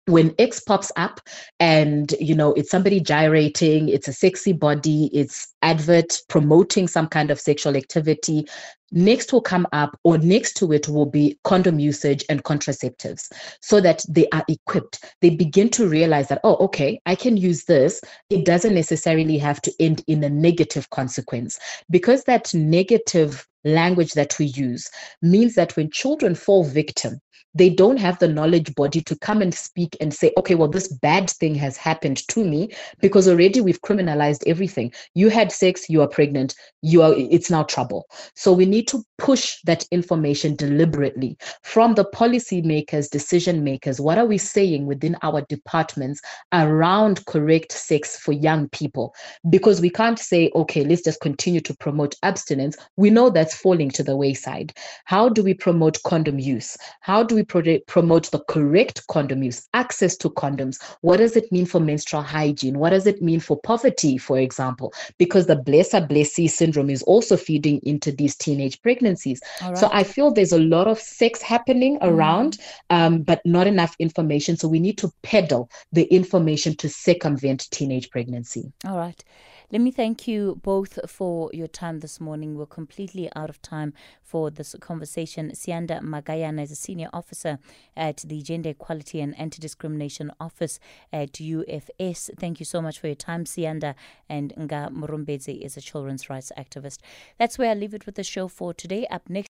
when 0.05 0.33
X 0.39 0.61
pops 0.61 0.89
up 0.95 1.19
and 1.59 2.15
you 2.19 2.33
know 2.33 2.53
it's 2.53 2.71
somebody 2.71 3.01
gyrating, 3.01 3.89
it's 3.89 4.07
a 4.07 4.13
sexy 4.13 4.53
body, 4.53 5.09
it's 5.13 5.53
advert 5.61 6.21
promoting 6.29 6.87
some 6.87 7.07
kind 7.07 7.29
of 7.29 7.39
sexual 7.39 7.75
activity, 7.75 8.47
next 8.91 9.33
will 9.33 9.41
come 9.41 9.67
up 9.73 9.99
or 10.03 10.17
next 10.17 10.53
to 10.57 10.71
it 10.71 10.87
will 10.87 11.05
be 11.05 11.37
condom 11.43 11.79
usage 11.79 12.23
and 12.29 12.43
contraceptives 12.43 13.31
so 13.61 13.81
that 13.81 14.03
they 14.07 14.27
are 14.31 14.45
equipped. 14.47 15.03
They 15.21 15.31
begin 15.31 15.69
to 15.71 15.87
realize 15.87 16.27
that, 16.29 16.41
oh, 16.43 16.55
okay, 16.65 16.99
I 17.05 17.15
can 17.15 17.37
use 17.37 17.65
this. 17.65 18.01
It 18.29 18.45
doesn't 18.45 18.73
necessarily 18.73 19.37
have 19.37 19.61
to 19.61 19.73
end 19.79 20.03
in 20.07 20.23
a 20.23 20.29
negative 20.29 20.89
consequence 20.89 21.59
because 21.89 22.23
that 22.23 22.53
negative 22.53 23.47
language 23.65 24.13
that 24.13 24.37
we 24.39 24.45
use 24.45 24.89
means 25.21 25.55
that 25.55 25.75
when 25.75 25.91
children 25.91 26.35
fall 26.35 26.63
victim 26.63 27.19
they 27.57 27.69
don't 27.69 27.97
have 27.97 28.19
the 28.19 28.27
knowledge 28.27 28.73
body 28.75 29.01
to 29.01 29.17
come 29.17 29.41
and 29.41 29.53
speak 29.53 29.97
and 29.99 30.13
say, 30.13 30.31
okay, 30.37 30.53
well, 30.53 30.67
this 30.67 30.87
bad 30.87 31.29
thing 31.29 31.55
has 31.55 31.75
happened 31.75 32.17
to 32.27 32.45
me 32.45 32.69
because 33.01 33.27
already 33.27 33.61
we've 33.61 33.81
criminalized 33.81 34.43
everything. 34.45 34.93
You 35.15 35.29
had 35.29 35.51
sex, 35.51 35.89
you 35.89 36.01
are 36.01 36.07
pregnant, 36.07 36.53
you 36.81 37.01
are 37.01 37.13
it's 37.15 37.49
now 37.49 37.63
trouble. 37.63 38.05
So 38.35 38.53
we 38.53 38.65
need 38.65 38.76
to 38.83 39.03
push 39.17 39.57
that 39.65 39.85
information 39.91 40.55
deliberately 40.55 41.37
from 41.63 41.95
the 41.95 42.05
policymakers, 42.05 43.09
decision 43.09 43.63
makers. 43.63 43.99
What 43.99 44.17
are 44.17 44.25
we 44.25 44.37
saying 44.37 44.85
within 44.85 45.17
our 45.21 45.41
departments 45.41 46.21
around 46.53 47.25
correct 47.25 47.71
sex 47.71 48.17
for 48.17 48.31
young 48.31 48.69
people? 48.69 49.13
Because 49.49 49.81
we 49.81 49.89
can't 49.89 50.19
say, 50.19 50.51
okay, 50.55 50.83
let's 50.83 51.03
just 51.03 51.21
continue 51.21 51.61
to 51.61 51.75
promote 51.75 52.15
abstinence. 52.23 52.77
We 52.95 53.09
know 53.09 53.29
that's 53.29 53.55
falling 53.55 53.89
to 53.91 54.03
the 54.03 54.15
wayside. 54.15 54.73
How 55.05 55.29
do 55.29 55.43
we 55.43 55.53
promote 55.53 56.01
condom 56.03 56.39
use? 56.39 56.77
How 57.01 57.23
do 57.23 57.35
we 57.35 57.43
pro- 57.43 57.79
promote 57.87 58.29
the 58.31 58.39
correct 58.47 59.05
condom 59.07 59.43
use, 59.43 59.67
access 59.73 60.17
to 60.17 60.29
condoms? 60.31 60.81
What 61.01 61.17
does 61.17 61.35
it 61.35 61.51
mean 61.51 61.65
for 61.65 61.79
menstrual 61.79 62.23
hygiene? 62.23 62.79
What 62.79 62.89
does 62.89 63.07
it 63.07 63.21
mean 63.21 63.39
for 63.39 63.59
poverty, 63.61 64.17
for 64.17 64.37
example? 64.37 64.93
Because 65.17 65.47
the 65.47 65.57
blesser 65.57 66.07
blessee 66.07 66.47
syndrome 66.47 66.89
is 66.89 67.03
also 67.03 67.37
feeding 67.37 67.79
into 67.83 68.11
these 68.11 68.35
teenage 68.35 68.66
pregnancies. 68.75 69.41
Right. 69.61 69.77
So 69.77 69.89
I 69.91 70.03
feel 70.03 70.31
there's 70.31 70.51
a 70.51 70.59
lot 70.59 70.87
of 70.87 70.99
sex 70.99 71.41
happening 71.41 71.99
mm. 71.99 72.07
around, 72.07 72.57
um, 72.89 73.21
but 73.21 73.41
not 73.45 73.67
enough 73.67 73.95
information. 73.99 74.57
So 74.57 74.67
we 74.67 74.79
need 74.79 74.97
to 74.99 75.11
peddle 75.23 75.69
the 75.91 76.03
information 76.03 76.75
to 76.77 76.89
circumvent 76.89 77.69
teenage 77.71 78.09
pregnancy. 78.09 78.71
All 78.85 78.97
right. 78.97 79.23
Let 79.69 79.81
me 79.81 79.91
thank 79.91 80.29
you 80.29 80.61
both 80.63 80.97
for 81.11 81.49
your 81.51 81.67
time 81.67 81.99
this 81.99 82.21
morning. 82.21 82.55
We're 82.55 82.65
completely 82.65 83.29
out 83.35 83.49
of 83.49 83.61
time 83.61 83.93
for 84.23 84.49
this 84.49 84.73
conversation. 84.79 85.51
Siyanda 85.51 86.01
Magayana 86.01 86.61
is 86.61 86.71
a 86.71 86.75
senior 86.75 87.09
officer 87.11 87.59
at 87.93 88.23
the 88.25 88.41
Gender 88.41 88.69
Equality 88.69 89.19
and 89.19 89.37
Anti 89.37 89.59
Discrimination 89.59 90.31
Office 90.39 90.79
at 91.11 91.33
UFS. 91.33 92.29
Thank 92.39 92.61
you 92.61 92.65
so 92.65 92.81
much 92.81 92.97
for 92.97 93.07
your 93.07 93.15
time, 93.15 93.43
Siyanda. 93.43 93.95
And 94.29 94.53
Ngaa 94.55 94.89
Murombezi 94.89 95.59
is 95.61 95.75
a 95.75 95.81
children's 95.81 96.29
rights 96.29 96.53
activist. 96.57 96.99
That's 97.37 97.57
where 97.57 97.71
I 97.71 97.73
leave 97.73 97.93
it 97.93 98.05
with 98.05 98.15
the 98.15 98.23
show 98.23 98.47
for 98.47 98.73
today. 98.73 99.05
Up 99.11 99.29
next, 99.29 99.45